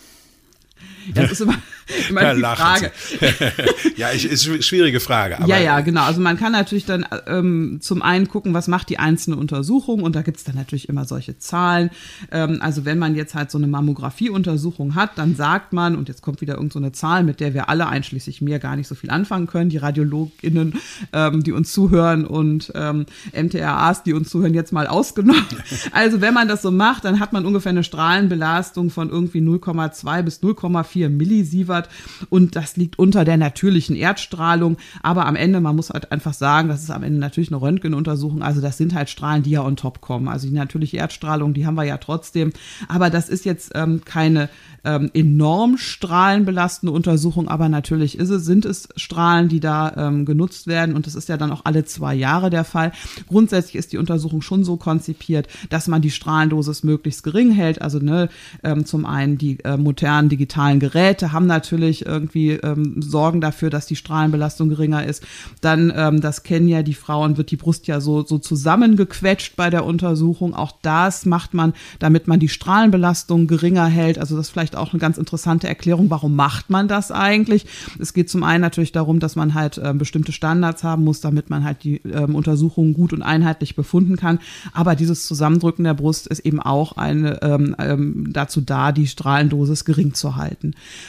Das 1.14 1.32
ist 1.32 1.42
immer, 1.42 1.56
immer 2.10 2.22
ja, 2.22 2.34
die 2.34 2.42
Frage. 2.42 2.92
ja, 3.98 4.12
ich, 4.12 4.26
ist 4.26 4.48
eine 4.48 4.62
schwierige 4.62 5.00
Frage. 5.00 5.38
ja, 5.48 5.58
ja, 5.58 5.80
genau. 5.82 6.04
Also 6.04 6.22
man 6.22 6.38
kann 6.38 6.52
natürlich 6.52 6.86
dann 6.86 7.06
ähm, 7.28 7.80
zum 7.82 8.02
einen 8.02 8.28
gucken, 8.28 8.54
was 8.54 8.68
macht 8.68 8.90
die 8.90 9.00
einzelne 9.00 9.38
Untersuchung 9.38 10.04
und 10.04 10.16
da 10.16 10.22
gibt 10.22 10.38
es 10.38 10.44
dann 10.44 10.56
natürlich 10.56 10.90
immer 10.90 11.06
solche 11.06 11.38
Zahlen. 11.38 11.90
Ähm, 12.32 12.60
also 12.62 12.86
wenn 12.86 13.00
man 13.00 13.16
jetzt 13.16 13.36
halt 13.36 13.52
so 13.52 13.58
eine 13.58 13.68
Mammografieuntersuchung 13.68 14.96
hat, 14.96 15.18
dann 15.18 15.36
sagt 15.36 15.74
man, 15.74 15.96
und 15.96 16.08
jetzt 16.08 16.22
kommt 16.22 16.42
wieder 16.42 16.56
irgendeine 16.56 16.88
so 16.88 16.92
Zahl, 16.92 17.24
mit 17.24 17.40
der 17.40 17.54
wir 17.54 17.70
alle, 17.70 17.88
einschließlich 17.88 18.42
mir, 18.42 18.60
gar 18.60 18.76
nicht 18.76 18.88
so 18.88 18.96
viel 18.96 19.10
anfangen 19.10 19.48
können, 19.48 19.70
die 19.70 19.78
RadiologInnen, 19.78 20.76
ähm, 21.14 21.44
die 21.44 21.52
uns 21.52 21.74
zuhören 21.74 22.26
und 22.26 22.72
ähm, 22.76 23.06
MTRAs, 23.34 24.04
die 24.04 24.14
uns 24.14 24.30
zuhören, 24.30 24.54
jetzt 24.54 24.72
mal 24.72 24.88
ausgenommen. 24.88 25.42
Also 25.94 26.22
wenn 26.22 26.34
man 26.34 26.48
das 26.48 26.62
so 26.62 26.72
macht, 26.72 27.06
dann 27.06 27.20
hat 27.20 27.34
man 27.34 27.46
ungefähr 27.46 27.72
eine 27.72 27.84
Strahlenbelastung 27.84 28.90
von 28.90 29.10
irgendwie 29.10 29.40
0,2 29.40 30.22
bis 30.22 30.42
0,4 30.72 31.10
Millisievert. 31.10 31.90
Und 32.30 32.56
das 32.56 32.78
liegt 32.78 33.00
unter 33.00 33.26
der 33.26 33.38
natürlichen 33.38 33.96
Erdstrahlung. 33.96 34.78
Aber 35.02 35.26
am 35.26 35.36
Ende, 35.36 35.62
man 35.62 35.76
muss 35.76 35.90
halt 35.90 36.12
einfach 36.12 36.34
sagen, 36.34 36.70
das 36.70 36.84
ist 36.84 36.92
am 36.92 37.04
Ende 37.04 37.20
natürlich 37.20 37.52
eine 37.52 37.62
Röntgenuntersuchung. 37.62 38.42
Also 38.44 38.62
das 38.62 38.78
sind 38.78 38.94
halt 38.94 39.10
Strahlen, 39.10 39.44
die 39.44 39.52
ja 39.52 39.64
on 39.64 39.76
top 39.76 40.02
kommen. 40.02 40.28
Also 40.28 40.48
die 40.48 40.54
natürliche 40.54 40.98
Erdstrahlung, 40.98 41.54
die 41.54 41.66
haben 41.66 41.76
wir 41.76 41.84
ja 41.84 41.98
trotzdem. 41.98 42.54
Aber 42.88 43.10
das 43.10 43.30
ist 43.30 43.46
jetzt 43.46 43.72
ähm, 43.76 44.02
keine 44.06 44.50
ähm, 44.84 45.12
enorm 45.14 45.78
strahlenbelastende 45.78 46.92
Untersuchung, 46.92 47.48
aber 47.48 47.70
natürlich 47.70 48.18
ist 48.18 48.30
es, 48.30 48.46
sind 48.46 48.66
es 48.66 48.90
Strahlen, 48.96 49.48
die 49.48 49.60
da 49.60 49.94
ähm, 49.96 50.26
genutzt 50.26 50.68
werden 50.68 50.96
und 50.96 51.06
das 51.06 51.16
ist 51.16 51.30
ja 51.30 51.38
dann 51.38 51.52
auch 51.52 51.62
alle 51.66 51.86
zwei 51.86 52.16
Jahre 52.16 52.50
der 52.50 52.64
Fall. 52.64 52.92
Grundsätzlich 53.28 53.76
ist 53.76 53.94
die 53.94 53.98
Untersuchung 53.98 54.42
schon 54.42 54.64
so 54.64 54.78
konzipiert, 54.78 55.48
dass 55.70 55.88
man 55.88 56.02
die 56.02 56.12
Strahlendosis 56.12 56.84
möglichst 56.84 57.24
gering 57.24 57.52
hält. 57.52 57.82
Also 57.82 58.00
ne, 58.00 58.30
ähm, 58.64 58.86
zum 58.86 59.06
einen 59.06 59.38
die 59.38 59.60
äh, 59.64 59.78
modernen 59.78 60.30
digitalen 60.30 60.61
Geräte 60.80 61.32
haben 61.32 61.46
natürlich 61.46 62.06
irgendwie 62.06 62.52
ähm, 62.52 63.02
Sorgen 63.02 63.42
dafür, 63.42 63.70
dass 63.70 63.86
die 63.86 63.96
Strahlenbelastung 63.96 64.70
geringer 64.70 65.06
ist. 65.06 65.24
Dann, 65.62 65.94
ähm, 65.96 66.22
das 66.22 66.44
kennen 66.44 66.68
ja 66.68 66.82
die 66.82 66.94
Frauen, 66.94 67.38
wird 67.38 67.52
die 67.52 67.58
Brust 67.58 67.88
ja 67.88 68.02
so, 68.02 68.26
so 68.26 68.40
zusammengequetscht 68.40 69.56
bei 69.56 69.70
der 69.70 69.86
Untersuchung. 69.86 70.56
Auch 70.56 70.72
das 70.82 71.26
macht 71.26 71.54
man, 71.54 71.74
damit 72.00 72.28
man 72.28 72.40
die 72.40 72.50
Strahlenbelastung 72.50 73.48
geringer 73.48 73.86
hält. 73.86 74.18
Also 74.18 74.38
das 74.38 74.50
vielleicht 74.50 74.72
vielleicht 74.72 74.76
auch 74.76 74.94
eine 74.94 75.00
ganz 75.00 75.18
interessante 75.18 75.68
Erklärung, 75.68 76.10
warum 76.10 76.36
macht 76.36 76.70
man 76.70 76.88
das 76.88 77.12
eigentlich? 77.12 77.66
Es 78.00 78.14
geht 78.14 78.30
zum 78.30 78.44
einen 78.44 78.62
natürlich 78.62 78.92
darum, 78.92 79.20
dass 79.20 79.36
man 79.36 79.54
halt 79.54 79.78
äh, 79.78 79.94
bestimmte 79.94 80.32
Standards 80.32 80.84
haben 80.84 81.04
muss, 81.04 81.20
damit 81.20 81.50
man 81.50 81.64
halt 81.64 81.84
die 81.84 81.98
ähm, 81.98 82.36
Untersuchungen 82.36 82.94
gut 82.94 83.12
und 83.12 83.24
einheitlich 83.24 83.76
befunden 83.76 84.18
kann. 84.18 84.40
Aber 84.74 84.96
dieses 84.96 85.26
Zusammendrücken 85.26 85.84
der 85.84 85.94
Brust 85.96 86.28
ist 86.28 86.40
eben 86.40 86.60
auch 86.60 86.98
eine, 86.98 87.42
ähm, 87.42 87.76
ähm, 87.80 88.28
dazu 88.32 88.62
da, 88.62 88.92
die 88.92 89.08
Strahlendosis 89.08 89.84
gering 89.84 90.14
zu 90.14 90.36
halten. 90.36 90.51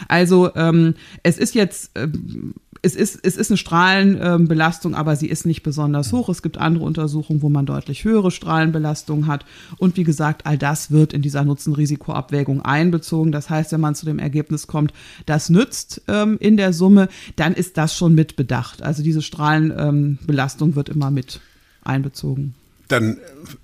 Also 0.09 0.55
ähm, 0.55 0.95
es 1.23 1.39
ist 1.39 1.55
jetzt 1.55 1.93
ähm, 1.95 2.55
es 2.85 2.97
ist, 2.97 3.21
es 3.23 3.37
ist 3.37 3.51
eine 3.51 3.57
Strahlenbelastung, 3.57 4.97
aber 4.97 5.15
sie 5.15 5.29
ist 5.29 5.47
nicht 5.47 5.63
besonders 5.63 6.13
hoch. 6.13 6.29
Es 6.29 6.43
gibt 6.43 6.59
andere 6.59 6.85
Untersuchungen, 6.85 7.41
wo 7.41 7.49
man 7.49 7.65
deutlich 7.65 8.03
höhere 8.03 8.33
Strahlenbelastung 8.33 9.29
hat. 9.29 9.47
Und 9.79 9.97
wie 9.97 10.03
gesagt, 10.03 10.47
all 10.47 10.59
das 10.59 10.91
wird 10.91 11.13
in 11.13 11.23
dieser 11.23 11.45
Nutzen-Risiko-Abwägung 11.45 12.61
einbezogen. 12.63 13.31
Das 13.31 13.49
heißt, 13.49 13.71
wenn 13.71 13.81
man 13.81 13.95
zu 13.95 14.05
dem 14.05 14.19
Ergebnis 14.19 14.67
kommt, 14.67 14.93
das 15.27 15.49
nützt 15.49 16.03
ähm, 16.09 16.39
in 16.41 16.57
der 16.57 16.73
Summe, 16.73 17.09
dann 17.37 17.55
ist 17.55 17.79
das 17.79 17.97
schon 17.97 18.17
mit 18.17 18.35
bedacht. 18.35 18.83
Also 18.83 19.05
diese 19.05 19.23
Strahlenbelastung 19.23 20.71
ähm, 20.71 20.77
wird 20.77 20.89
immer 20.89 21.13
mit 21.13 21.41
einbezogen. 21.85 22.55
Dann 22.93 23.19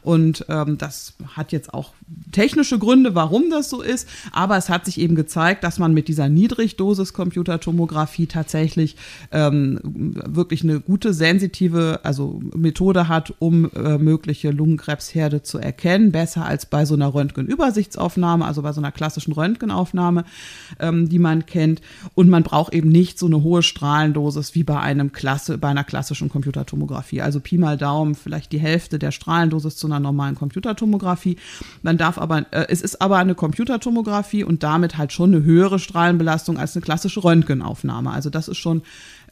Und 0.02 0.44
ähm, 0.48 0.78
das 0.78 1.14
hat 1.34 1.50
jetzt 1.50 1.74
auch 1.74 1.92
technische 2.32 2.78
Gründe, 2.78 3.14
warum 3.14 3.50
das 3.50 3.70
so 3.70 3.82
ist. 3.82 4.08
Aber 4.32 4.56
es 4.56 4.68
hat 4.68 4.84
sich 4.84 5.00
eben 5.00 5.14
gezeigt, 5.16 5.64
dass 5.64 5.78
man 5.78 5.92
mit 5.94 6.08
dieser 6.08 6.28
Niedrigdosis-Computertomographie 6.28 8.26
tatsächlich 8.26 8.96
ähm, 9.32 9.80
wirklich 9.82 10.62
eine 10.62 10.80
gute 10.80 11.14
sensitive, 11.14 12.00
also 12.04 12.40
Methode 12.54 13.08
hat, 13.08 13.34
um 13.38 13.70
äh, 13.72 13.98
mögliche 13.98 14.50
Lungenkrebsherde 14.50 15.42
zu 15.42 15.58
erkennen 15.58 15.80
erkennen, 15.80 16.12
besser 16.12 16.44
als 16.44 16.66
bei 16.66 16.84
so 16.84 16.94
einer 16.94 17.14
Röntgenübersichtsaufnahme, 17.14 18.44
also 18.44 18.62
bei 18.62 18.72
so 18.72 18.80
einer 18.80 18.92
klassischen 18.92 19.32
Röntgenaufnahme, 19.32 20.24
ähm, 20.78 21.08
die 21.08 21.18
man 21.18 21.46
kennt. 21.46 21.80
Und 22.14 22.28
man 22.28 22.42
braucht 22.42 22.74
eben 22.74 22.90
nicht 22.90 23.18
so 23.18 23.26
eine 23.26 23.42
hohe 23.42 23.62
Strahlendosis 23.62 24.54
wie 24.54 24.64
bei 24.64 24.78
einem 24.78 25.12
Klasse, 25.12 25.58
bei 25.58 25.68
einer 25.68 25.84
klassischen 25.84 26.28
Computertomographie. 26.28 27.22
Also 27.22 27.40
Pi 27.40 27.58
mal 27.58 27.76
Daumen, 27.76 28.14
vielleicht 28.14 28.52
die 28.52 28.60
Hälfte 28.60 28.98
der 28.98 29.10
Strahlendosis 29.10 29.76
zu 29.76 29.86
einer 29.86 30.00
normalen 30.00 30.34
Computertomographie. 30.34 31.36
Man 31.82 31.96
darf 32.00 32.18
aber, 32.18 32.46
äh, 32.50 32.66
es 32.68 32.82
ist 32.82 33.00
aber 33.00 33.18
eine 33.18 33.34
Computertomographie 33.34 34.44
und 34.44 34.62
damit 34.62 34.98
halt 34.98 35.12
schon 35.12 35.34
eine 35.34 35.44
höhere 35.44 35.78
Strahlenbelastung 35.78 36.58
als 36.58 36.74
eine 36.74 36.82
klassische 36.82 37.22
Röntgenaufnahme. 37.22 38.10
Also 38.10 38.30
das 38.30 38.48
ist 38.48 38.58
schon 38.58 38.82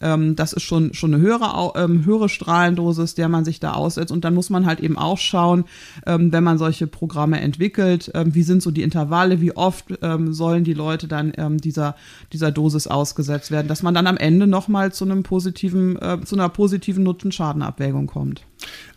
ähm, 0.00 0.36
das 0.36 0.52
ist 0.52 0.62
schon, 0.62 0.94
schon 0.94 1.14
eine 1.14 1.22
höhere, 1.22 1.72
ähm, 1.76 2.04
höhere 2.04 2.28
Strahlendosis, 2.28 3.14
der 3.14 3.28
man 3.28 3.44
sich 3.44 3.60
da 3.60 3.72
aussetzt. 3.72 4.12
Und 4.12 4.24
dann 4.24 4.34
muss 4.34 4.50
man 4.50 4.66
halt 4.66 4.80
eben 4.80 4.98
auch 4.98 5.18
schauen, 5.18 5.64
ähm, 6.06 6.32
wenn 6.32 6.44
man 6.44 6.58
solche 6.58 6.86
Programme 6.86 7.40
entwickelt, 7.40 8.10
ähm, 8.14 8.34
wie 8.34 8.42
sind 8.42 8.62
so 8.62 8.70
die 8.70 8.82
Intervalle, 8.82 9.40
wie 9.40 9.56
oft 9.56 9.86
ähm, 10.02 10.32
sollen 10.32 10.64
die 10.64 10.74
Leute 10.74 11.08
dann 11.08 11.32
ähm, 11.36 11.58
dieser, 11.58 11.96
dieser 12.32 12.50
Dosis 12.50 12.86
ausgesetzt 12.86 13.50
werden, 13.50 13.68
dass 13.68 13.82
man 13.82 13.94
dann 13.94 14.06
am 14.06 14.16
Ende 14.16 14.46
nochmal 14.46 14.92
zu 14.92 15.04
einem 15.04 15.22
positiven, 15.22 15.96
äh, 16.00 16.18
zu 16.24 16.36
einer 16.36 16.48
positiven 16.48 17.04
Nutzen-Schaden-Abwägung 17.04 18.06
kommt. 18.06 18.42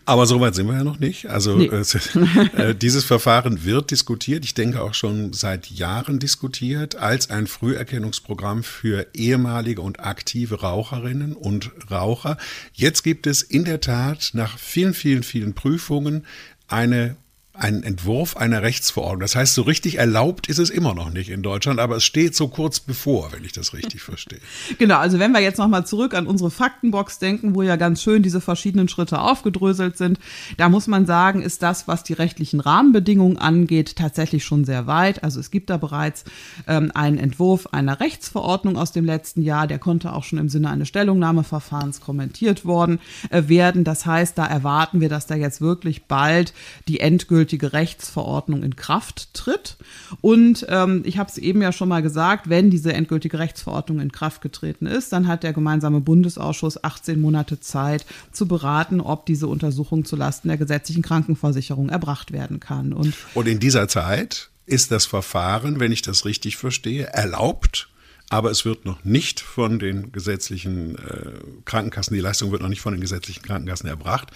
Aber 0.04 0.26
so 0.26 0.40
weit 0.40 0.54
sind 0.54 0.66
wir 0.66 0.74
ja 0.74 0.84
noch 0.84 0.98
nicht. 0.98 1.26
Also 1.26 1.56
nee. 1.56 1.66
äh, 1.66 2.74
dieses 2.74 3.04
Verfahren 3.04 3.64
wird 3.64 3.90
diskutiert, 3.90 4.44
ich 4.44 4.54
denke 4.54 4.82
auch 4.82 4.94
schon 4.94 5.32
seit 5.32 5.70
Jahren 5.70 6.18
diskutiert, 6.18 6.96
als 6.96 7.30
ein 7.30 7.46
Früherkennungsprogramm 7.46 8.62
für 8.62 9.06
ehemalige 9.14 9.80
und 9.80 10.00
aktive 10.00 10.60
Raucherinnen 10.60 11.34
und 11.34 11.70
Raucher. 11.90 12.36
Jetzt 12.72 13.02
gibt 13.02 13.26
es 13.26 13.42
in 13.42 13.64
der 13.64 13.80
Tat 13.80 14.30
nach 14.32 14.58
vielen, 14.58 14.94
vielen, 14.94 15.22
vielen 15.22 15.54
Prüfungen 15.54 16.26
eine 16.66 17.16
ein 17.54 17.82
Entwurf 17.82 18.36
einer 18.38 18.62
Rechtsverordnung. 18.62 19.20
Das 19.20 19.36
heißt, 19.36 19.54
so 19.54 19.62
richtig 19.62 19.98
erlaubt 19.98 20.46
ist 20.48 20.58
es 20.58 20.70
immer 20.70 20.94
noch 20.94 21.10
nicht 21.10 21.28
in 21.28 21.42
Deutschland, 21.42 21.80
aber 21.80 21.96
es 21.96 22.04
steht 22.04 22.34
so 22.34 22.48
kurz 22.48 22.80
bevor, 22.80 23.30
wenn 23.32 23.44
ich 23.44 23.52
das 23.52 23.74
richtig 23.74 24.02
verstehe. 24.02 24.38
Genau, 24.78 24.96
also 24.96 25.18
wenn 25.18 25.32
wir 25.32 25.40
jetzt 25.40 25.58
nochmal 25.58 25.86
zurück 25.86 26.14
an 26.14 26.26
unsere 26.26 26.50
Faktenbox 26.50 27.18
denken, 27.18 27.54
wo 27.54 27.62
ja 27.62 27.76
ganz 27.76 28.02
schön 28.02 28.22
diese 28.22 28.40
verschiedenen 28.40 28.88
Schritte 28.88 29.20
aufgedröselt 29.20 29.96
sind, 29.96 30.18
da 30.56 30.68
muss 30.68 30.86
man 30.86 31.04
sagen, 31.06 31.42
ist 31.42 31.62
das, 31.62 31.86
was 31.86 32.02
die 32.02 32.14
rechtlichen 32.14 32.58
Rahmenbedingungen 32.58 33.36
angeht, 33.36 33.96
tatsächlich 33.96 34.44
schon 34.44 34.64
sehr 34.64 34.86
weit. 34.86 35.22
Also 35.22 35.40
es 35.40 35.50
gibt 35.50 35.70
da 35.70 35.76
bereits 35.76 36.24
ähm, 36.66 36.90
einen 36.94 37.18
Entwurf 37.18 37.68
einer 37.68 38.00
Rechtsverordnung 38.00 38.76
aus 38.76 38.92
dem 38.92 39.04
letzten 39.04 39.42
Jahr, 39.42 39.66
der 39.66 39.78
konnte 39.78 40.14
auch 40.14 40.24
schon 40.24 40.38
im 40.38 40.48
Sinne 40.48 40.70
eines 40.70 40.88
Stellungnahmeverfahrens 40.88 42.00
kommentiert 42.00 42.64
worden 42.64 42.98
äh, 43.30 43.42
werden. 43.46 43.84
Das 43.84 44.06
heißt, 44.06 44.36
da 44.38 44.46
erwarten 44.46 45.00
wir, 45.00 45.10
dass 45.10 45.26
da 45.26 45.34
jetzt 45.34 45.60
wirklich 45.60 46.04
bald 46.04 46.54
die 46.88 47.00
endgültige 47.00 47.41
endgültige 47.42 47.72
Rechtsverordnung 47.72 48.62
in 48.62 48.76
Kraft 48.76 49.34
tritt. 49.34 49.76
Und 50.20 50.64
ähm, 50.68 51.02
ich 51.04 51.18
habe 51.18 51.28
es 51.28 51.38
eben 51.38 51.60
ja 51.60 51.72
schon 51.72 51.88
mal 51.88 52.00
gesagt, 52.00 52.48
wenn 52.48 52.70
diese 52.70 52.92
endgültige 52.92 53.40
Rechtsverordnung 53.40 53.98
in 53.98 54.12
Kraft 54.12 54.42
getreten 54.42 54.86
ist, 54.86 55.12
dann 55.12 55.26
hat 55.26 55.42
der 55.42 55.52
gemeinsame 55.52 56.00
Bundesausschuss 56.00 56.82
18 56.84 57.20
Monate 57.20 57.58
Zeit 57.58 58.06
zu 58.30 58.46
beraten, 58.46 59.00
ob 59.00 59.26
diese 59.26 59.48
Untersuchung 59.48 60.04
zulasten 60.04 60.48
der 60.48 60.56
gesetzlichen 60.56 61.02
Krankenversicherung 61.02 61.88
erbracht 61.88 62.30
werden 62.30 62.60
kann. 62.60 62.92
Und, 62.92 63.14
Und 63.34 63.48
in 63.48 63.58
dieser 63.58 63.88
Zeit 63.88 64.50
ist 64.64 64.92
das 64.92 65.06
Verfahren, 65.06 65.80
wenn 65.80 65.90
ich 65.90 66.02
das 66.02 66.24
richtig 66.24 66.56
verstehe, 66.56 67.06
erlaubt 67.06 67.88
aber 68.32 68.50
es 68.50 68.64
wird 68.64 68.86
noch 68.86 69.04
nicht 69.04 69.40
von 69.40 69.78
den 69.78 70.10
gesetzlichen 70.10 70.96
äh, 70.96 71.32
Krankenkassen, 71.66 72.14
die 72.14 72.20
Leistung 72.22 72.50
wird 72.50 72.62
noch 72.62 72.70
nicht 72.70 72.80
von 72.80 72.94
den 72.94 73.02
gesetzlichen 73.02 73.42
Krankenkassen 73.42 73.86
erbracht. 73.90 74.30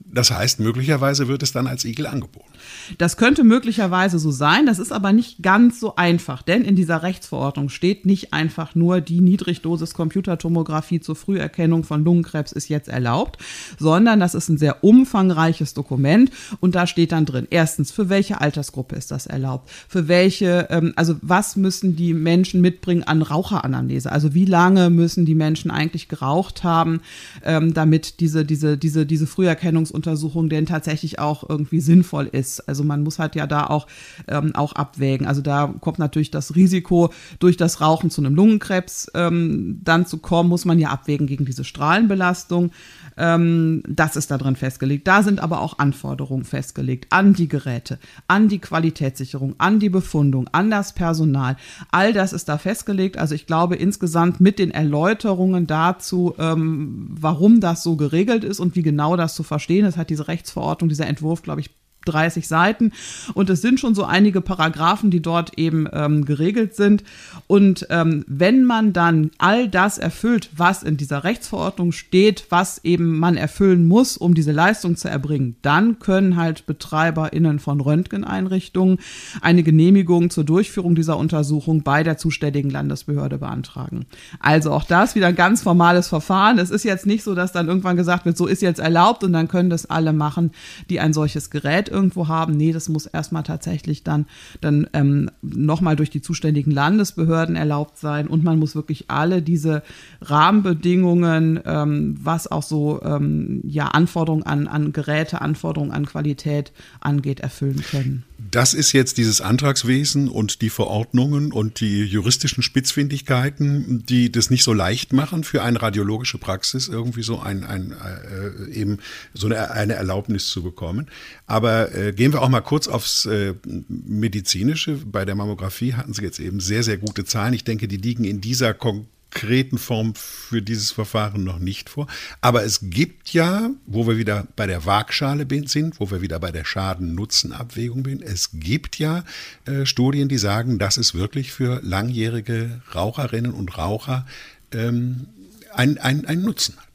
Das 0.00 0.30
heißt, 0.30 0.60
möglicherweise 0.60 1.28
wird 1.28 1.42
es 1.42 1.52
dann 1.52 1.66
als 1.66 1.84
Igel 1.84 2.06
angeboten. 2.06 2.52
Das 2.98 3.16
könnte 3.16 3.44
möglicherweise 3.44 4.18
so 4.18 4.30
sein, 4.30 4.66
das 4.66 4.78
ist 4.78 4.92
aber 4.92 5.12
nicht 5.12 5.42
ganz 5.42 5.80
so 5.80 5.96
einfach, 5.96 6.42
denn 6.42 6.62
in 6.62 6.76
dieser 6.76 7.02
Rechtsverordnung 7.02 7.68
steht 7.68 8.06
nicht 8.06 8.32
einfach 8.32 8.74
nur 8.74 9.00
die 9.00 9.20
Niedrigdosis 9.20 9.94
Computertomographie 9.94 11.00
zur 11.00 11.16
Früherkennung 11.16 11.84
von 11.84 12.04
Lungenkrebs 12.04 12.52
ist 12.52 12.68
jetzt 12.68 12.88
erlaubt, 12.88 13.42
sondern 13.78 14.20
das 14.20 14.34
ist 14.34 14.48
ein 14.48 14.58
sehr 14.58 14.84
umfangreiches 14.84 15.74
Dokument 15.74 16.30
und 16.60 16.74
da 16.74 16.86
steht 16.86 17.12
dann 17.12 17.26
drin, 17.26 17.46
erstens, 17.50 17.90
für 17.90 18.08
welche 18.08 18.40
Altersgruppe 18.40 18.96
ist 18.96 19.10
das 19.10 19.26
erlaubt, 19.26 19.70
für 19.88 20.08
welche, 20.08 20.68
ähm, 20.70 20.92
also 20.96 21.16
was 21.22 21.56
müssen 21.56 21.96
die 21.96 22.14
Menschen 22.14 22.60
mitbringen 22.60 23.02
an 23.02 23.22
Raucheranamnese, 23.22 24.10
also 24.10 24.34
wie 24.34 24.44
lange 24.44 24.90
müssen 24.90 25.24
die 25.24 25.34
Menschen 25.34 25.70
eigentlich 25.70 26.08
geraucht 26.08 26.64
haben, 26.64 27.00
ähm, 27.44 27.74
damit 27.74 28.20
diese, 28.20 28.44
diese, 28.44 28.76
diese, 28.78 29.06
diese 29.06 29.26
Früherkennungsuntersuchung 29.26 30.48
denn 30.48 30.66
tatsächlich 30.66 31.18
auch 31.18 31.48
irgendwie 31.48 31.80
sinnvoll 31.80 32.28
ist. 32.30 32.55
Also 32.60 32.84
man 32.84 33.02
muss 33.02 33.18
halt 33.18 33.34
ja 33.34 33.46
da 33.46 33.66
auch, 33.66 33.86
ähm, 34.28 34.54
auch 34.54 34.72
abwägen. 34.72 35.26
Also 35.26 35.42
da 35.42 35.72
kommt 35.80 35.98
natürlich 35.98 36.30
das 36.30 36.54
Risiko, 36.54 37.10
durch 37.38 37.56
das 37.56 37.80
Rauchen 37.80 38.10
zu 38.10 38.20
einem 38.20 38.34
Lungenkrebs 38.34 39.10
ähm, 39.14 39.80
dann 39.82 40.06
zu 40.06 40.18
kommen, 40.18 40.48
muss 40.48 40.64
man 40.64 40.78
ja 40.78 40.90
abwägen 40.90 41.26
gegen 41.26 41.44
diese 41.44 41.64
Strahlenbelastung. 41.64 42.70
Ähm, 43.16 43.82
das 43.88 44.16
ist 44.16 44.30
da 44.30 44.38
drin 44.38 44.56
festgelegt. 44.56 45.06
Da 45.06 45.22
sind 45.22 45.40
aber 45.40 45.60
auch 45.60 45.78
Anforderungen 45.78 46.44
festgelegt 46.44 47.06
an 47.10 47.32
die 47.32 47.48
Geräte, 47.48 47.98
an 48.28 48.48
die 48.48 48.58
Qualitätssicherung, 48.58 49.54
an 49.58 49.78
die 49.80 49.88
Befundung, 49.88 50.48
an 50.52 50.70
das 50.70 50.92
Personal. 50.92 51.56
All 51.90 52.12
das 52.12 52.32
ist 52.32 52.48
da 52.48 52.58
festgelegt. 52.58 53.16
Also 53.16 53.34
ich 53.34 53.46
glaube 53.46 53.76
insgesamt 53.76 54.40
mit 54.40 54.58
den 54.58 54.70
Erläuterungen 54.70 55.66
dazu, 55.66 56.34
ähm, 56.38 57.08
warum 57.10 57.60
das 57.60 57.82
so 57.82 57.96
geregelt 57.96 58.44
ist 58.44 58.60
und 58.60 58.76
wie 58.76 58.82
genau 58.82 59.16
das 59.16 59.34
zu 59.34 59.42
verstehen 59.42 59.86
ist, 59.86 59.96
hat 59.96 60.10
diese 60.10 60.28
Rechtsverordnung, 60.28 60.88
dieser 60.88 61.06
Entwurf, 61.06 61.42
glaube 61.42 61.60
ich, 61.60 61.70
30 62.06 62.48
Seiten 62.48 62.92
und 63.34 63.50
es 63.50 63.60
sind 63.60 63.80
schon 63.80 63.94
so 63.94 64.04
einige 64.04 64.40
Paragraphen, 64.40 65.10
die 65.10 65.20
dort 65.20 65.58
eben 65.58 65.86
ähm, 65.92 66.24
geregelt 66.24 66.74
sind. 66.74 67.04
Und 67.46 67.86
ähm, 67.90 68.24
wenn 68.26 68.64
man 68.64 68.92
dann 68.92 69.30
all 69.38 69.68
das 69.68 69.98
erfüllt, 69.98 70.50
was 70.56 70.82
in 70.82 70.96
dieser 70.96 71.24
Rechtsverordnung 71.24 71.92
steht, 71.92 72.46
was 72.50 72.84
eben 72.84 73.18
man 73.18 73.36
erfüllen 73.36 73.86
muss, 73.86 74.16
um 74.16 74.34
diese 74.34 74.52
Leistung 74.52 74.96
zu 74.96 75.08
erbringen, 75.08 75.56
dann 75.62 75.98
können 75.98 76.36
halt 76.36 76.66
BetreiberInnen 76.66 77.58
von 77.58 77.80
Röntgeneinrichtungen 77.80 78.98
eine 79.40 79.62
Genehmigung 79.62 80.30
zur 80.30 80.44
Durchführung 80.44 80.94
dieser 80.94 81.16
Untersuchung 81.16 81.82
bei 81.82 82.02
der 82.02 82.18
zuständigen 82.18 82.70
Landesbehörde 82.70 83.38
beantragen. 83.38 84.06
Also 84.40 84.72
auch 84.72 84.84
das 84.84 85.14
wieder 85.14 85.28
ein 85.28 85.34
ganz 85.34 85.62
formales 85.62 86.08
Verfahren. 86.08 86.58
Es 86.58 86.70
ist 86.70 86.84
jetzt 86.84 87.06
nicht 87.06 87.22
so, 87.22 87.34
dass 87.34 87.52
dann 87.52 87.68
irgendwann 87.68 87.96
gesagt 87.96 88.24
wird, 88.24 88.36
so 88.36 88.46
ist 88.46 88.62
jetzt 88.62 88.80
erlaubt 88.80 89.24
und 89.24 89.32
dann 89.32 89.48
können 89.48 89.70
das 89.70 89.86
alle 89.86 90.12
machen, 90.12 90.52
die 90.90 91.00
ein 91.00 91.12
solches 91.12 91.50
Gerät 91.50 91.88
irgendwo 91.96 92.28
haben. 92.28 92.56
Nee, 92.56 92.72
das 92.72 92.88
muss 92.90 93.06
erstmal 93.06 93.42
tatsächlich 93.42 94.04
dann, 94.04 94.26
dann 94.60 94.86
ähm, 94.92 95.30
nochmal 95.40 95.96
durch 95.96 96.10
die 96.10 96.20
zuständigen 96.20 96.70
Landesbehörden 96.70 97.56
erlaubt 97.56 97.96
sein 97.96 98.28
und 98.28 98.44
man 98.44 98.58
muss 98.58 98.74
wirklich 98.74 99.06
alle 99.08 99.40
diese 99.40 99.82
Rahmenbedingungen, 100.20 101.58
ähm, 101.64 102.16
was 102.22 102.50
auch 102.50 102.62
so 102.62 103.00
ähm, 103.02 103.62
ja, 103.64 103.86
Anforderungen 103.86 104.44
an, 104.44 104.68
an 104.68 104.92
Geräte, 104.92 105.40
Anforderungen 105.40 105.92
an 105.92 106.04
Qualität 106.04 106.72
angeht, 107.00 107.40
erfüllen 107.40 107.82
können. 107.90 108.24
Das 108.38 108.74
ist 108.74 108.92
jetzt 108.92 109.16
dieses 109.16 109.40
Antragswesen 109.40 110.28
und 110.28 110.60
die 110.60 110.68
Verordnungen 110.68 111.52
und 111.52 111.80
die 111.80 112.04
juristischen 112.04 112.62
Spitzfindigkeiten, 112.62 114.04
die 114.06 114.30
das 114.30 114.50
nicht 114.50 114.62
so 114.62 114.74
leicht 114.74 115.14
machen 115.14 115.42
für 115.42 115.62
eine 115.62 115.80
radiologische 115.80 116.36
Praxis, 116.36 116.88
irgendwie 116.88 117.22
so 117.22 117.40
ein, 117.40 117.64
ein 117.64 117.92
äh, 117.92 118.70
eben 118.70 118.98
so 119.32 119.46
eine, 119.46 119.70
eine 119.70 119.94
Erlaubnis 119.94 120.48
zu 120.48 120.62
bekommen. 120.62 121.06
Aber 121.46 121.94
äh, 121.94 122.12
gehen 122.12 122.34
wir 122.34 122.42
auch 122.42 122.50
mal 122.50 122.60
kurz 122.60 122.88
aufs 122.88 123.24
äh, 123.24 123.54
medizinische. 123.88 124.96
Bei 124.96 125.24
der 125.24 125.34
Mammographie 125.34 125.94
hatten 125.94 126.12
Sie 126.12 126.22
jetzt 126.22 126.38
eben 126.38 126.60
sehr, 126.60 126.82
sehr 126.82 126.98
gute 126.98 127.24
Zahlen. 127.24 127.54
Ich 127.54 127.64
denke, 127.64 127.88
die 127.88 127.96
liegen 127.96 128.24
in 128.24 128.42
dieser 128.42 128.74
Kon 128.74 129.06
konkreten 129.36 129.76
Form 129.76 130.14
für 130.14 130.62
dieses 130.62 130.90
Verfahren 130.90 131.44
noch 131.44 131.58
nicht 131.58 131.90
vor. 131.90 132.06
Aber 132.40 132.64
es 132.64 132.80
gibt 132.82 133.34
ja, 133.34 133.70
wo 133.86 134.06
wir 134.06 134.16
wieder 134.16 134.46
bei 134.56 134.66
der 134.66 134.86
Waagschale 134.86 135.46
sind, 135.66 136.00
wo 136.00 136.10
wir 136.10 136.22
wieder 136.22 136.38
bei 136.40 136.50
der 136.50 136.64
Schaden-Nutzen-Abwägung 136.64 138.04
sind, 138.04 138.22
es 138.22 138.50
gibt 138.54 138.98
ja 138.98 139.24
äh, 139.66 139.84
Studien, 139.84 140.28
die 140.28 140.38
sagen, 140.38 140.78
dass 140.78 140.96
es 140.96 141.14
wirklich 141.14 141.52
für 141.52 141.80
langjährige 141.82 142.80
Raucherinnen 142.94 143.52
und 143.52 143.76
Raucher 143.76 144.26
ähm, 144.72 145.26
einen 145.74 145.98
ein 145.98 146.40
Nutzen 146.40 146.76
hat. 146.78 146.85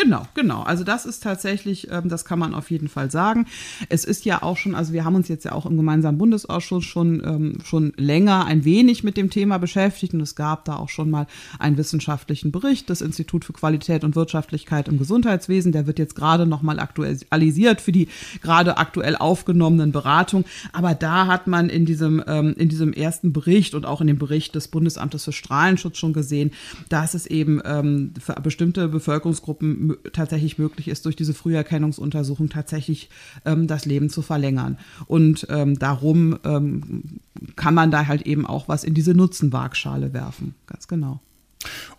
Genau, 0.00 0.28
genau. 0.34 0.62
Also 0.62 0.84
das 0.84 1.06
ist 1.06 1.24
tatsächlich, 1.24 1.88
ähm, 1.90 2.08
das 2.08 2.24
kann 2.24 2.38
man 2.38 2.54
auf 2.54 2.70
jeden 2.70 2.86
Fall 2.86 3.10
sagen. 3.10 3.46
Es 3.88 4.04
ist 4.04 4.24
ja 4.24 4.44
auch 4.44 4.56
schon, 4.56 4.76
also 4.76 4.92
wir 4.92 5.04
haben 5.04 5.16
uns 5.16 5.26
jetzt 5.26 5.44
ja 5.44 5.50
auch 5.50 5.66
im 5.66 5.76
gemeinsamen 5.76 6.18
Bundesausschuss 6.18 6.84
schon, 6.84 7.20
ähm, 7.24 7.58
schon 7.64 7.92
länger 7.96 8.46
ein 8.46 8.64
wenig 8.64 9.02
mit 9.02 9.16
dem 9.16 9.28
Thema 9.28 9.58
beschäftigt 9.58 10.14
und 10.14 10.20
es 10.20 10.36
gab 10.36 10.64
da 10.66 10.76
auch 10.76 10.88
schon 10.88 11.10
mal 11.10 11.26
einen 11.58 11.76
wissenschaftlichen 11.78 12.52
Bericht 12.52 12.90
des 12.90 13.00
Institut 13.00 13.44
für 13.44 13.52
Qualität 13.52 14.04
und 14.04 14.14
Wirtschaftlichkeit 14.14 14.86
im 14.86 14.98
Gesundheitswesen. 14.98 15.72
Der 15.72 15.88
wird 15.88 15.98
jetzt 15.98 16.14
gerade 16.14 16.46
nochmal 16.46 16.78
aktualisiert 16.78 17.80
für 17.80 17.90
die 17.90 18.06
gerade 18.40 18.76
aktuell 18.76 19.16
aufgenommenen 19.16 19.90
Beratungen. 19.90 20.46
Aber 20.72 20.94
da 20.94 21.26
hat 21.26 21.48
man 21.48 21.68
in 21.68 21.86
diesem, 21.86 22.22
ähm, 22.28 22.54
in 22.56 22.68
diesem 22.68 22.92
ersten 22.92 23.32
Bericht 23.32 23.74
und 23.74 23.84
auch 23.84 24.00
in 24.00 24.06
dem 24.06 24.18
Bericht 24.18 24.54
des 24.54 24.68
Bundesamtes 24.68 25.24
für 25.24 25.32
Strahlenschutz 25.32 25.98
schon 25.98 26.12
gesehen, 26.12 26.52
dass 26.88 27.14
es 27.14 27.26
eben 27.26 27.60
ähm, 27.64 28.12
für 28.24 28.34
bestimmte 28.34 28.86
Bevölkerungsgruppen 28.86 29.87
tatsächlich 30.12 30.58
möglich 30.58 30.88
ist, 30.88 31.04
durch 31.04 31.16
diese 31.16 31.34
Früherkennungsuntersuchung 31.34 32.48
tatsächlich 32.48 33.08
ähm, 33.44 33.66
das 33.66 33.84
Leben 33.84 34.10
zu 34.10 34.22
verlängern. 34.22 34.78
Und 35.06 35.46
ähm, 35.50 35.78
darum 35.78 36.38
ähm, 36.44 37.20
kann 37.56 37.74
man 37.74 37.90
da 37.90 38.06
halt 38.06 38.22
eben 38.22 38.46
auch 38.46 38.68
was 38.68 38.84
in 38.84 38.94
diese 38.94 39.14
Nutzenwaagschale 39.14 40.12
werfen. 40.12 40.54
Ganz 40.66 40.88
genau. 40.88 41.20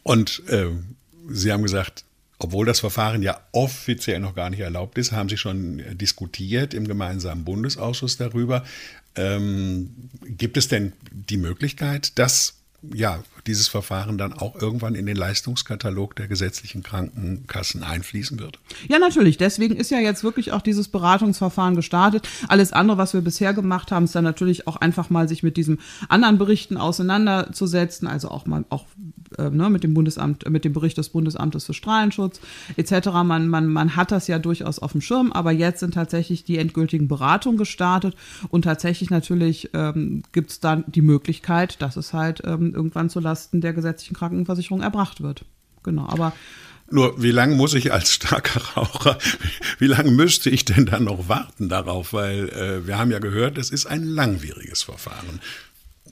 Und 0.03 0.43
äh, 0.47 0.67
Sie 1.29 1.51
haben 1.51 1.63
gesagt, 1.63 2.05
obwohl 2.39 2.65
das 2.65 2.79
Verfahren 2.79 3.21
ja 3.21 3.39
offiziell 3.51 4.19
noch 4.19 4.33
gar 4.33 4.49
nicht 4.49 4.61
erlaubt 4.61 4.97
ist, 4.97 5.11
haben 5.11 5.27
Sie 5.27 5.37
schon 5.37 5.83
diskutiert 5.97 6.73
im 6.73 6.87
gemeinsamen 6.87 7.43
Bundesausschuss 7.43 8.15
darüber. 8.15 8.63
Ähm, 9.15 9.89
gibt 10.23 10.55
es 10.55 10.69
denn 10.69 10.93
die 11.11 11.37
Möglichkeit, 11.37 12.17
dass 12.17 12.58
ja, 12.81 13.23
dieses 13.47 13.67
Verfahren 13.67 14.17
dann 14.17 14.33
auch 14.33 14.55
irgendwann 14.55 14.95
in 14.95 15.05
den 15.05 15.15
Leistungskatalog 15.17 16.15
der 16.15 16.27
gesetzlichen 16.27 16.83
Krankenkassen 16.83 17.83
einfließen 17.83 18.39
wird. 18.39 18.59
Ja, 18.87 18.99
natürlich. 18.99 19.37
Deswegen 19.37 19.75
ist 19.75 19.91
ja 19.91 19.99
jetzt 19.99 20.23
wirklich 20.23 20.51
auch 20.51 20.61
dieses 20.61 20.87
Beratungsverfahren 20.87 21.75
gestartet. 21.75 22.27
Alles 22.47 22.73
andere, 22.73 22.97
was 22.97 23.13
wir 23.13 23.21
bisher 23.21 23.53
gemacht 23.53 23.91
haben, 23.91 24.05
ist 24.05 24.15
dann 24.15 24.23
natürlich 24.23 24.67
auch 24.67 24.77
einfach 24.77 25.09
mal 25.09 25.27
sich 25.27 25.43
mit 25.43 25.57
diesen 25.57 25.79
anderen 26.07 26.37
Berichten 26.37 26.77
auseinanderzusetzen, 26.77 28.07
also 28.07 28.29
auch 28.29 28.45
mal 28.45 28.65
auch 28.69 28.85
äh, 29.37 29.49
ne, 29.49 29.69
mit 29.69 29.83
dem 29.83 29.93
Bundesamt, 29.93 30.49
mit 30.49 30.65
dem 30.65 30.73
Bericht 30.73 30.97
des 30.97 31.09
Bundesamtes 31.09 31.65
für 31.65 31.73
Strahlenschutz 31.73 32.39
etc. 32.77 33.07
Man, 33.23 33.47
man, 33.47 33.67
man 33.67 33.95
hat 33.95 34.11
das 34.11 34.27
ja 34.27 34.39
durchaus 34.39 34.79
auf 34.79 34.93
dem 34.93 35.01
Schirm, 35.01 35.31
aber 35.31 35.51
jetzt 35.51 35.79
sind 35.79 35.93
tatsächlich 35.93 36.43
die 36.43 36.57
endgültigen 36.57 37.07
Beratungen 37.07 37.57
gestartet 37.57 38.15
und 38.49 38.63
tatsächlich 38.63 39.09
natürlich 39.09 39.69
ähm, 39.73 40.23
gibt 40.31 40.51
es 40.51 40.59
dann 40.59 40.83
die 40.87 41.01
Möglichkeit, 41.01 41.81
dass 41.81 41.97
es 41.97 42.13
halt 42.13 42.41
ähm, 42.45 42.73
irgendwann 42.73 43.09
zulasten 43.09 43.61
der 43.61 43.73
gesetzlichen 43.73 44.15
Krankenversicherung 44.15 44.81
erbracht 44.81 45.21
wird. 45.21 45.45
Genau, 45.83 46.07
aber 46.07 46.33
nur, 46.91 47.21
wie 47.21 47.31
lange 47.31 47.55
muss 47.55 47.73
ich 47.73 47.93
als 47.93 48.13
starker 48.13 48.61
Raucher, 48.75 49.17
wie 49.77 49.87
lange 49.87 50.11
müsste 50.11 50.49
ich 50.49 50.65
denn 50.65 50.85
dann 50.85 51.03
noch 51.03 51.29
warten 51.29 51.69
darauf? 51.69 52.13
Weil 52.13 52.49
äh, 52.49 52.87
wir 52.87 52.97
haben 52.97 53.11
ja 53.11 53.19
gehört, 53.19 53.57
es 53.57 53.69
ist 53.69 53.85
ein 53.85 54.03
langwieriges 54.03 54.83
Verfahren. 54.83 55.39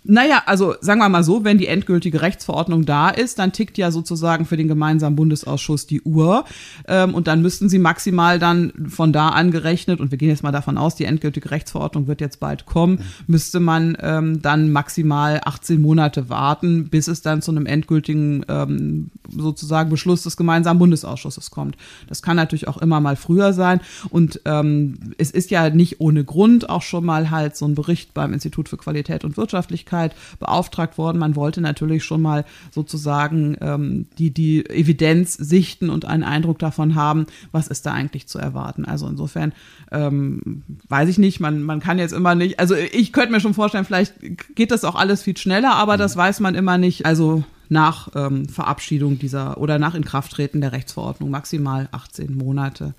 Naja, 0.10 0.44
also 0.46 0.76
sagen 0.80 1.02
wir 1.02 1.10
mal 1.10 1.24
so, 1.24 1.44
wenn 1.44 1.58
die 1.58 1.68
endgültige 1.68 2.22
Rechtsverordnung 2.22 2.86
da 2.86 3.10
ist, 3.10 3.40
dann 3.40 3.52
tickt 3.52 3.78
ja 3.78 3.92
sozusagen 3.92 4.46
für 4.46 4.56
den 4.56 4.70
gemeinsamen 4.70 5.18
Bundesausschuss 5.18 5.86
die 5.86 6.02
Uhr. 6.02 6.46
Ähm, 6.88 7.14
und 7.14 7.28
dann 7.28 7.42
müssten 7.42 7.68
sie 7.68 7.78
maximal 7.78 8.40
dann 8.40 8.72
von 8.88 9.12
da 9.12 9.30
an 9.30 9.52
gerechnet, 9.52 10.00
und 10.00 10.12
wir 10.12 10.18
gehen 10.18 10.30
jetzt 10.30 10.44
mal 10.44 10.54
davon 10.54 10.78
aus, 10.78 10.96
die 10.96 11.04
endgültige 11.04 11.52
Rechtsverordnung 11.52 12.08
wird 12.08 12.22
jetzt 12.22 12.40
bald 12.40 12.66
kommen, 12.66 13.02
müsste 13.28 13.60
man 13.60 13.98
ähm, 14.00 14.42
dann 14.42 14.72
maximal 14.72 15.42
18 15.44 15.82
Monate 15.82 16.30
warten, 16.30 16.88
bis 16.88 17.10
es 17.10 17.22
dann 17.22 17.42
zu 17.42 17.52
einem 17.52 17.66
endgültigen 17.66 18.46
ähm, 18.48 19.12
sozusagen 19.30 19.90
Beschluss 19.90 20.24
des 20.24 20.38
gemeinsamen 20.38 20.80
Bundesausschusses 20.80 21.52
kommt. 21.52 21.76
Das 22.08 22.22
kann 22.22 22.38
natürlich 22.38 22.70
auch 22.70 22.78
immer 22.78 23.02
mal 23.02 23.18
früher 23.18 23.52
sein. 23.52 23.82
Und 24.10 24.40
ähm, 24.46 25.14
es 25.18 25.32
ist 25.32 25.52
ja 25.52 25.70
nicht 25.70 26.00
ohne 26.00 26.24
Grund 26.24 26.70
auch 26.70 26.82
schon 26.82 27.04
mal 27.04 27.30
halt 27.30 27.58
so 27.58 27.66
ein 27.66 27.76
Bericht 27.76 28.14
beim 28.14 28.32
Institut 28.32 28.70
für 28.70 28.78
Qualität 28.78 29.26
und 29.26 29.36
Wirtschaftlichkeit 29.36 29.97
Öffentlichkeit 29.98 30.16
beauftragt 30.40 30.98
worden. 30.98 31.18
Man 31.18 31.36
wollte 31.36 31.62
natürlich 31.62 32.04
schon 32.04 32.22
mal 32.22 32.46
sozusagen 32.72 33.58
ähm, 33.62 34.08
die, 34.18 34.32
die 34.32 34.66
Evidenz 34.70 35.34
sichten 35.34 35.90
und 35.90 36.06
einen 36.06 36.24
Eindruck 36.24 36.60
davon 36.60 36.96
haben, 36.96 37.26
was 37.52 37.68
ist 37.68 37.86
da 37.86 37.94
eigentlich 37.94 38.28
zu 38.28 38.40
erwarten. 38.40 38.86
Also 38.86 39.08
insofern 39.08 39.54
ähm, 39.92 40.64
weiß 40.90 41.10
ich 41.10 41.18
nicht, 41.18 41.40
man, 41.40 41.64
man 41.64 41.80
kann 41.80 42.00
jetzt 42.00 42.14
immer 42.14 42.36
nicht, 42.36 42.60
also 42.60 42.76
ich 42.76 43.14
könnte 43.14 43.32
mir 43.32 43.40
schon 43.40 43.54
vorstellen, 43.54 43.86
vielleicht 43.86 44.16
geht 44.56 44.72
das 44.72 44.84
auch 44.84 44.96
alles 44.96 45.24
viel 45.24 45.38
schneller, 45.38 45.76
aber 45.76 45.98
das 45.98 46.16
weiß 46.16 46.40
man 46.40 46.56
immer 46.56 46.78
nicht. 46.78 47.06
Also 47.06 47.44
nach 47.70 48.10
ähm, 48.16 48.48
Verabschiedung 48.48 49.20
dieser 49.20 49.58
oder 49.58 49.78
nach 49.78 49.94
Inkrafttreten 49.94 50.62
der 50.62 50.72
Rechtsverordnung 50.72 51.30
maximal 51.30 51.90
18 51.92 52.36
Monate 52.36 52.94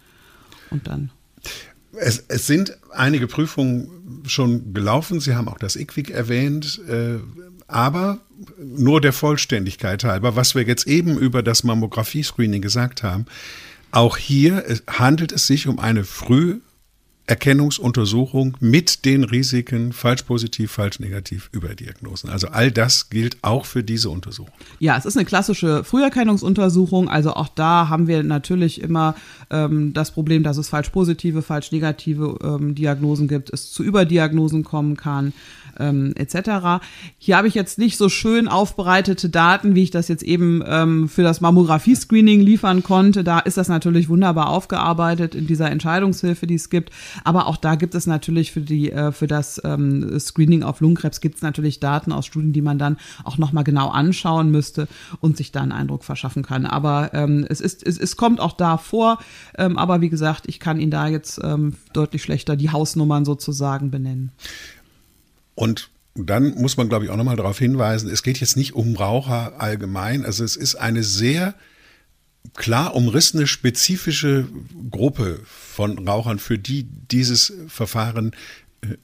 und 0.71 0.87
dann. 0.87 1.11
Es, 1.93 2.25
es, 2.29 2.47
sind 2.47 2.77
einige 2.93 3.27
Prüfungen 3.27 4.23
schon 4.27 4.75
gelaufen. 4.75 5.21
Sie 5.21 5.35
haben 5.35 5.49
auch 5.49 5.59
das 5.59 5.77
IQWIC 5.77 6.11
erwähnt. 6.11 6.81
Äh, 6.89 7.19
aber 7.67 8.19
nur 8.59 9.01
der 9.01 9.13
Vollständigkeit 9.13 10.03
halber, 10.05 10.37
was 10.37 10.55
wir 10.55 10.63
jetzt 10.63 10.87
eben 10.87 11.19
über 11.19 11.43
das 11.43 11.65
Mammographie-Screening 11.65 12.63
gesagt 12.63 13.03
haben, 13.03 13.27
auch 13.91 14.17
hier 14.17 14.65
handelt 14.87 15.33
es 15.33 15.47
sich 15.47 15.67
um 15.67 15.79
eine 15.79 16.05
früh 16.05 16.61
Erkennungsuntersuchung 17.29 18.57
mit 18.61 19.05
den 19.05 19.25
Risiken 19.25 19.93
falsch 19.93 20.23
positiv, 20.23 20.73
falsch 20.73 20.99
negativ 20.99 21.51
Überdiagnosen. 21.53 22.31
Also 22.31 22.49
all 22.49 22.71
das 22.71 23.11
gilt 23.11 23.37
auch 23.43 23.67
für 23.67 23.85
diese 23.85 24.09
Untersuchung. 24.11 24.53
Ja, 24.79 24.97
es 24.97 25.05
ist 25.05 25.17
eine 25.17 25.27
klassische 25.27 25.85
Früherkennungsuntersuchung. 25.85 27.09
Also 27.09 27.35
auch 27.35 27.49
da 27.49 27.89
haben 27.89 28.07
wir 28.07 28.23
natürlich 28.23 28.81
immer 28.81 29.15
ähm, 29.51 29.93
das 29.93 30.11
Problem, 30.11 30.43
dass 30.43 30.57
es 30.57 30.69
falsch 30.69 30.89
positive, 30.89 31.43
falsch 31.43 31.71
negative 31.71 32.39
ähm, 32.43 32.75
Diagnosen 32.75 33.29
gibt, 33.29 33.53
es 33.53 33.73
zu 33.73 33.83
Überdiagnosen 33.83 34.65
kommen 34.65 34.97
kann 34.97 35.33
ähm, 35.79 36.13
etc. 36.17 36.83
Hier 37.19 37.37
habe 37.37 37.49
ich 37.49 37.55
jetzt 37.55 37.79
nicht 37.79 37.97
so 37.97 38.09
schön 38.09 38.49
aufbereitete 38.49 39.29
Daten, 39.29 39.75
wie 39.75 39.83
ich 39.83 39.91
das 39.91 40.09
jetzt 40.09 40.23
eben 40.23 40.63
ähm, 40.67 41.09
für 41.09 41.23
das 41.23 41.41
Mammographie-Screening 41.41 42.41
liefern 42.41 42.83
konnte. 42.83 43.25
Da 43.25 43.39
ist 43.41 43.57
das 43.57 43.69
natürlich 43.69 44.09
wunderbar 44.09 44.49
aufgearbeitet 44.49 45.35
in 45.35 45.47
dieser 45.47 45.71
Entscheidungshilfe, 45.71 46.47
die 46.47 46.55
es 46.55 46.71
gibt. 46.71 46.91
Aber 47.25 47.47
auch 47.47 47.57
da 47.57 47.75
gibt 47.75 47.95
es 47.95 48.07
natürlich 48.07 48.53
für 48.53 48.61
die 48.61 48.93
äh, 48.93 49.13
für 49.13 49.27
das 49.27 49.61
ähm, 49.65 50.19
Screening 50.19 50.63
auf 50.63 50.81
Lungenkrebs 50.81 51.21
gibt 51.21 51.37
es 51.37 51.43
natürlich 51.43 51.81
Daten 51.81 52.13
aus 52.13 52.27
Studien, 52.27 52.53
die 52.53 52.63
man 52.63 52.79
dann 52.79 52.99
auch 53.25 53.39
noch 53.39 53.53
mal 53.53 53.63
genau 53.63 53.89
anschauen 53.89 54.51
müsste 54.51 54.89
und 55.21 55.37
sich 55.37 55.53
da 55.53 55.61
einen 55.63 55.73
Eindruck 55.73 56.05
verschaffen 56.05 56.43
kann. 56.43 56.67
Aber 56.67 57.11
ähm, 57.15 57.47
es 57.49 57.61
ist 57.61 57.87
es, 57.87 57.99
es 57.99 58.17
kommt 58.17 58.41
auch 58.41 58.53
da 58.53 58.77
vor. 58.77 59.19
Ähm, 59.57 59.79
aber 59.79 60.01
wie 60.01 60.09
gesagt, 60.09 60.45
ich 60.47 60.61
kann 60.61 60.81
Ihnen 60.81 60.91
da 60.91 61.09
jetzt 61.09 61.41
ähm, 61.43 61.75
deutlich 61.93 62.23
schlechter 62.23 62.57
die 62.57 62.71
Hausnummern 62.71 63.25
sozusagen 63.25 63.91
benennen. 63.91 64.33
Und 65.59 65.91
dann 66.15 66.55
muss 66.55 66.77
man, 66.77 66.89
glaube 66.89 67.05
ich, 67.05 67.11
auch 67.11 67.17
nochmal 67.17 67.35
darauf 67.35 67.59
hinweisen, 67.59 68.09
es 68.09 68.23
geht 68.23 68.39
jetzt 68.39 68.57
nicht 68.57 68.75
um 68.75 68.95
Raucher 68.95 69.61
allgemein. 69.61 70.25
Also 70.25 70.45
es 70.45 70.55
ist 70.55 70.77
eine 70.77 71.03
sehr 71.03 71.57
klar 72.55 72.95
umrissene, 72.95 73.49
spezifische 73.49 74.47
Gruppe 74.89 75.41
von 75.45 76.07
Rauchern, 76.07 76.39
für 76.39 76.61
die 76.61 76.85
dieses 76.85 77.53
Verfahren 77.67 78.37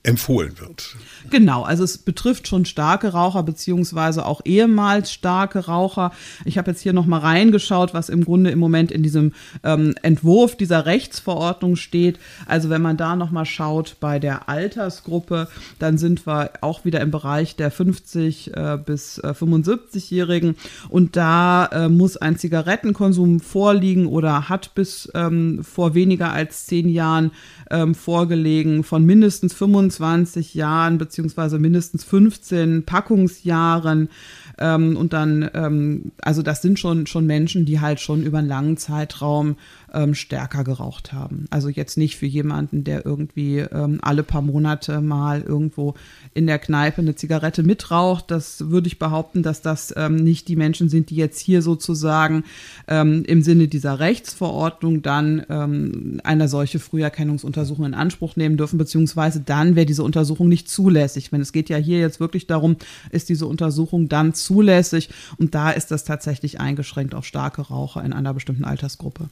empfohlen 0.04 0.58
wird. 0.60 0.94
Genau, 1.30 1.62
also 1.62 1.82
es 1.82 1.98
betrifft 1.98 2.46
schon 2.46 2.64
starke 2.64 3.08
Raucher 3.08 3.42
beziehungsweise 3.42 4.24
auch 4.24 4.40
ehemals 4.44 5.12
starke 5.12 5.66
Raucher. 5.66 6.12
Ich 6.44 6.58
habe 6.58 6.70
jetzt 6.70 6.80
hier 6.80 6.92
noch 6.92 7.06
mal 7.06 7.18
reingeschaut, 7.18 7.92
was 7.92 8.08
im 8.08 8.24
Grunde 8.24 8.50
im 8.50 8.60
Moment 8.60 8.92
in 8.92 9.02
diesem 9.02 9.32
ähm, 9.64 9.94
Entwurf 10.02 10.56
dieser 10.56 10.86
Rechtsverordnung 10.86 11.74
steht. 11.74 12.20
Also 12.46 12.70
wenn 12.70 12.82
man 12.82 12.96
da 12.96 13.16
noch 13.16 13.32
mal 13.32 13.44
schaut 13.46 13.96
bei 13.98 14.20
der 14.20 14.48
Altersgruppe, 14.48 15.48
dann 15.80 15.98
sind 15.98 16.24
wir 16.26 16.50
auch 16.60 16.84
wieder 16.84 17.00
im 17.00 17.10
Bereich 17.10 17.56
der 17.56 17.72
50 17.72 18.56
äh, 18.56 18.78
bis 18.84 19.18
äh, 19.18 19.28
75-Jährigen 19.28 20.54
und 20.88 21.16
da 21.16 21.66
äh, 21.66 21.88
muss 21.88 22.16
ein 22.16 22.38
Zigarettenkonsum 22.38 23.40
vorliegen 23.40 24.06
oder 24.06 24.48
hat 24.48 24.74
bis 24.76 25.10
ähm, 25.14 25.64
vor 25.64 25.94
weniger 25.94 26.32
als 26.32 26.66
zehn 26.66 26.88
Jahren 26.88 27.32
ähm, 27.70 27.94
vorgelegen 27.94 28.84
von 28.84 29.04
mindestens 29.04 29.52
25 29.64 30.54
Jahren 30.54 30.98
beziehungsweise 30.98 31.58
mindestens 31.58 32.04
15 32.04 32.84
Packungsjahren. 32.84 34.10
Ähm, 34.58 34.96
und 34.96 35.12
dann, 35.12 35.50
ähm, 35.54 36.12
also 36.20 36.42
das 36.42 36.60
sind 36.62 36.78
schon, 36.78 37.06
schon 37.06 37.26
Menschen, 37.26 37.64
die 37.64 37.80
halt 37.80 38.00
schon 38.00 38.22
über 38.22 38.38
einen 38.38 38.48
langen 38.48 38.76
Zeitraum 38.76 39.56
ähm, 39.94 40.14
stärker 40.14 40.64
geraucht 40.64 41.12
haben. 41.12 41.46
Also 41.50 41.68
jetzt 41.68 41.96
nicht 41.96 42.16
für 42.16 42.26
jemanden, 42.26 42.84
der 42.84 43.06
irgendwie 43.06 43.58
ähm, 43.58 44.00
alle 44.02 44.22
paar 44.22 44.42
Monate 44.42 45.00
mal 45.00 45.42
irgendwo 45.42 45.94
in 46.34 46.46
der 46.46 46.58
Kneipe 46.58 47.00
eine 47.00 47.14
Zigarette 47.14 47.62
mitraucht. 47.62 48.30
Das 48.30 48.68
würde 48.70 48.88
ich 48.88 48.98
behaupten, 48.98 49.42
dass 49.42 49.62
das 49.62 49.94
ähm, 49.96 50.16
nicht 50.16 50.48
die 50.48 50.56
Menschen 50.56 50.88
sind, 50.88 51.10
die 51.10 51.16
jetzt 51.16 51.38
hier 51.38 51.62
sozusagen 51.62 52.44
ähm, 52.88 53.24
im 53.26 53.42
Sinne 53.42 53.68
dieser 53.68 54.00
Rechtsverordnung 54.00 55.02
dann 55.02 55.44
ähm, 55.48 56.20
eine 56.24 56.48
solche 56.48 56.78
Früherkennungsuntersuchung 56.78 57.86
in 57.86 57.94
Anspruch 57.94 58.36
nehmen 58.36 58.56
dürfen, 58.56 58.78
beziehungsweise 58.78 59.40
dann 59.40 59.76
wäre 59.76 59.86
diese 59.86 60.02
Untersuchung 60.02 60.48
nicht 60.48 60.68
zulässig. 60.68 61.32
Wenn 61.32 61.40
es 61.40 61.52
geht 61.52 61.68
ja 61.68 61.76
hier 61.76 62.00
jetzt 62.00 62.20
wirklich 62.20 62.46
darum, 62.46 62.76
ist 63.10 63.28
diese 63.28 63.46
Untersuchung 63.46 64.08
dann 64.08 64.34
zulässig 64.34 65.10
und 65.38 65.54
da 65.54 65.70
ist 65.70 65.90
das 65.90 66.04
tatsächlich 66.04 66.60
eingeschränkt 66.60 67.14
auf 67.14 67.24
starke 67.24 67.62
Raucher 67.62 68.04
in 68.04 68.12
einer 68.12 68.34
bestimmten 68.34 68.64
Altersgruppe. 68.64 69.28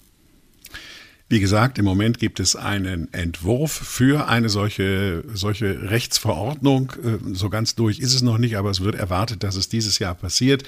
Wie 1.33 1.41
gesagt, 1.41 1.79
im 1.79 1.87
Moment 1.87 2.19
gibt 2.19 2.41
es 2.41 2.57
einen 2.57 3.11
Entwurf 3.15 3.73
für 3.73 4.29
eine 4.29 4.51
solche, 4.51 5.25
solche 5.33 5.91
Rechtsverordnung. 5.91 6.93
Äh, 7.03 7.35
so 7.35 7.49
ganz 7.49 7.75
durch 7.75 8.01
ist 8.01 8.13
es 8.13 8.21
noch 8.21 8.37
nicht, 8.37 8.59
aber 8.59 8.69
es 8.69 8.83
wird 8.83 8.97
erwartet, 8.97 9.43
dass 9.43 9.57
es 9.57 9.71
dieses 9.71 9.99
Jahr 9.99 10.15
passiert. 10.15 10.65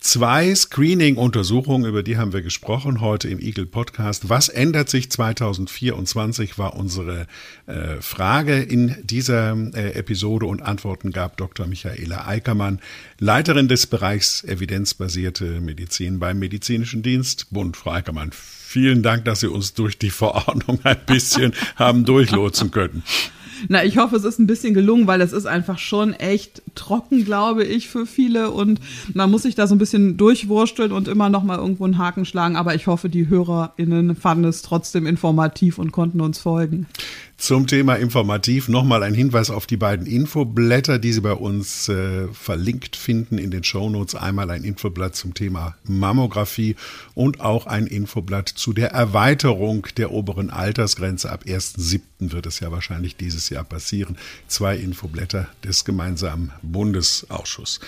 Zwei 0.00 0.54
Screening-Untersuchungen, 0.54 1.84
über 1.84 2.02
die 2.02 2.16
haben 2.16 2.32
wir 2.32 2.40
gesprochen 2.40 3.02
heute 3.02 3.28
im 3.28 3.38
Eagle 3.38 3.66
Podcast. 3.66 4.30
Was 4.30 4.48
ändert 4.48 4.88
sich 4.88 5.10
2024 5.10 6.56
war 6.56 6.74
unsere 6.74 7.26
äh, 7.66 8.00
Frage 8.00 8.62
in 8.62 8.96
dieser 9.02 9.58
äh, 9.74 9.92
Episode 9.92 10.46
und 10.46 10.62
Antworten 10.62 11.10
gab 11.10 11.36
Dr. 11.36 11.66
Michaela 11.66 12.26
Eickermann, 12.26 12.80
Leiterin 13.18 13.68
des 13.68 13.86
Bereichs 13.86 14.42
evidenzbasierte 14.42 15.60
Medizin 15.60 16.18
beim 16.18 16.38
Medizinischen 16.38 17.02
Dienst 17.02 17.48
Bund. 17.50 17.76
Frau 17.76 17.90
Eickermann, 17.90 18.30
vielen 18.68 19.02
Dank, 19.02 19.24
dass 19.24 19.40
Sie 19.40 19.48
uns 19.48 19.72
durch 19.72 19.98
die 19.98 20.10
Verordnung 20.10 20.78
ein 20.84 20.98
bisschen 21.06 21.54
haben 21.76 22.04
durchlotsen 22.04 22.70
können. 22.70 23.02
Na, 23.68 23.82
ich 23.84 23.98
hoffe, 23.98 24.14
es 24.14 24.24
ist 24.24 24.38
ein 24.38 24.46
bisschen 24.46 24.72
gelungen, 24.72 25.08
weil 25.08 25.20
es 25.20 25.32
ist 25.32 25.46
einfach 25.46 25.78
schon 25.78 26.12
echt 26.12 26.62
trocken, 26.76 27.24
glaube 27.24 27.64
ich, 27.64 27.88
für 27.88 28.06
viele 28.06 28.50
und 28.52 28.78
man 29.14 29.30
muss 29.30 29.42
sich 29.42 29.56
da 29.56 29.66
so 29.66 29.74
ein 29.74 29.78
bisschen 29.78 30.16
durchwursteln 30.16 30.92
und 30.92 31.08
immer 31.08 31.28
noch 31.28 31.42
mal 31.42 31.58
irgendwo 31.58 31.84
einen 31.84 31.98
Haken 31.98 32.24
schlagen. 32.24 32.54
Aber 32.54 32.74
ich 32.76 32.86
hoffe, 32.86 33.08
die 33.08 33.28
HörerInnen 33.28 34.14
fanden 34.14 34.44
es 34.44 34.62
trotzdem 34.62 35.06
informativ 35.06 35.78
und 35.78 35.90
konnten 35.90 36.20
uns 36.20 36.38
folgen. 36.38 36.86
Zum 37.38 37.68
Thema 37.68 37.94
informativ 37.94 38.66
nochmal 38.66 39.04
ein 39.04 39.14
Hinweis 39.14 39.50
auf 39.50 39.68
die 39.68 39.76
beiden 39.76 40.06
Infoblätter, 40.06 40.98
die 40.98 41.12
Sie 41.12 41.20
bei 41.20 41.32
uns 41.32 41.88
äh, 41.88 42.26
verlinkt 42.32 42.96
finden 42.96 43.38
in 43.38 43.52
den 43.52 43.62
Shownotes. 43.62 44.16
Einmal 44.16 44.50
ein 44.50 44.64
Infoblatt 44.64 45.14
zum 45.14 45.34
Thema 45.34 45.76
Mammographie 45.84 46.74
und 47.14 47.38
auch 47.40 47.66
ein 47.66 47.86
Infoblatt 47.86 48.48
zu 48.48 48.72
der 48.72 48.90
Erweiterung 48.90 49.86
der 49.96 50.10
oberen 50.10 50.50
Altersgrenze. 50.50 51.30
Ab 51.30 51.44
1.7. 51.46 52.00
wird 52.18 52.46
es 52.46 52.58
ja 52.58 52.72
wahrscheinlich 52.72 53.16
dieses 53.16 53.48
Jahr 53.50 53.64
passieren. 53.64 54.18
Zwei 54.48 54.76
Infoblätter 54.76 55.46
des 55.62 55.84
gemeinsamen 55.84 56.50
Bundesausschusses 56.62 57.78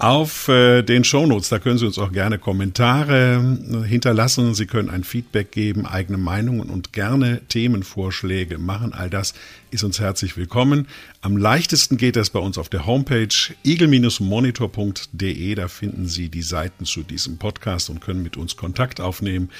auf 0.00 0.48
äh, 0.48 0.82
den 0.82 1.04
Shownotes. 1.04 1.50
Da 1.50 1.58
können 1.58 1.78
Sie 1.78 1.86
uns 1.86 1.98
auch 1.98 2.10
gerne 2.12 2.38
Kommentare 2.38 3.34
äh, 3.34 3.86
hinterlassen. 3.86 4.54
Sie 4.54 4.66
können 4.66 4.88
ein 4.88 5.04
Feedback 5.04 5.52
geben, 5.52 5.86
eigene 5.86 6.18
Meinungen 6.18 6.70
und 6.70 6.92
gerne 6.92 7.42
Themenvorschläge 7.48 8.58
machen. 8.58 8.92
All 8.94 9.10
das 9.10 9.34
ist 9.70 9.84
uns 9.84 10.00
herzlich 10.00 10.36
willkommen. 10.36 10.88
Am 11.20 11.36
leichtesten 11.36 11.98
geht 11.98 12.16
das 12.16 12.30
bei 12.30 12.40
uns 12.40 12.56
auf 12.56 12.68
der 12.68 12.86
Homepage 12.86 13.28
eagle-monitor.de. 13.64 15.54
Da 15.54 15.68
finden 15.68 16.08
Sie 16.08 16.28
die 16.30 16.42
Seiten 16.42 16.86
zu 16.86 17.02
diesem 17.02 17.36
Podcast 17.38 17.90
und 17.90 18.00
können 18.00 18.22
mit 18.22 18.36
uns 18.36 18.56
Kontakt 18.56 19.00
aufnehmen. 19.00 19.50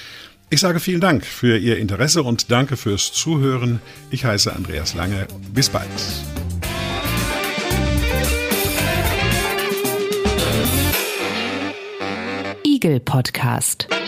Ich 0.49 0.61
sage 0.61 0.81
vielen 0.81 1.01
Dank 1.01 1.25
für 1.25 1.59
Ihr 1.59 1.79
Interesse 1.79 2.23
und 2.25 2.51
danke 2.51 2.77
fürs 2.77 3.13
Zuhören. 3.13 3.81
Ich 4.11 4.25
heiße 4.25 4.53
Andreas 4.53 4.95
Lange. 4.95 5.29
Bis 5.55 5.69
bald. 5.69 5.89
Spiegel 12.81 12.99
Podcast. 13.01 14.00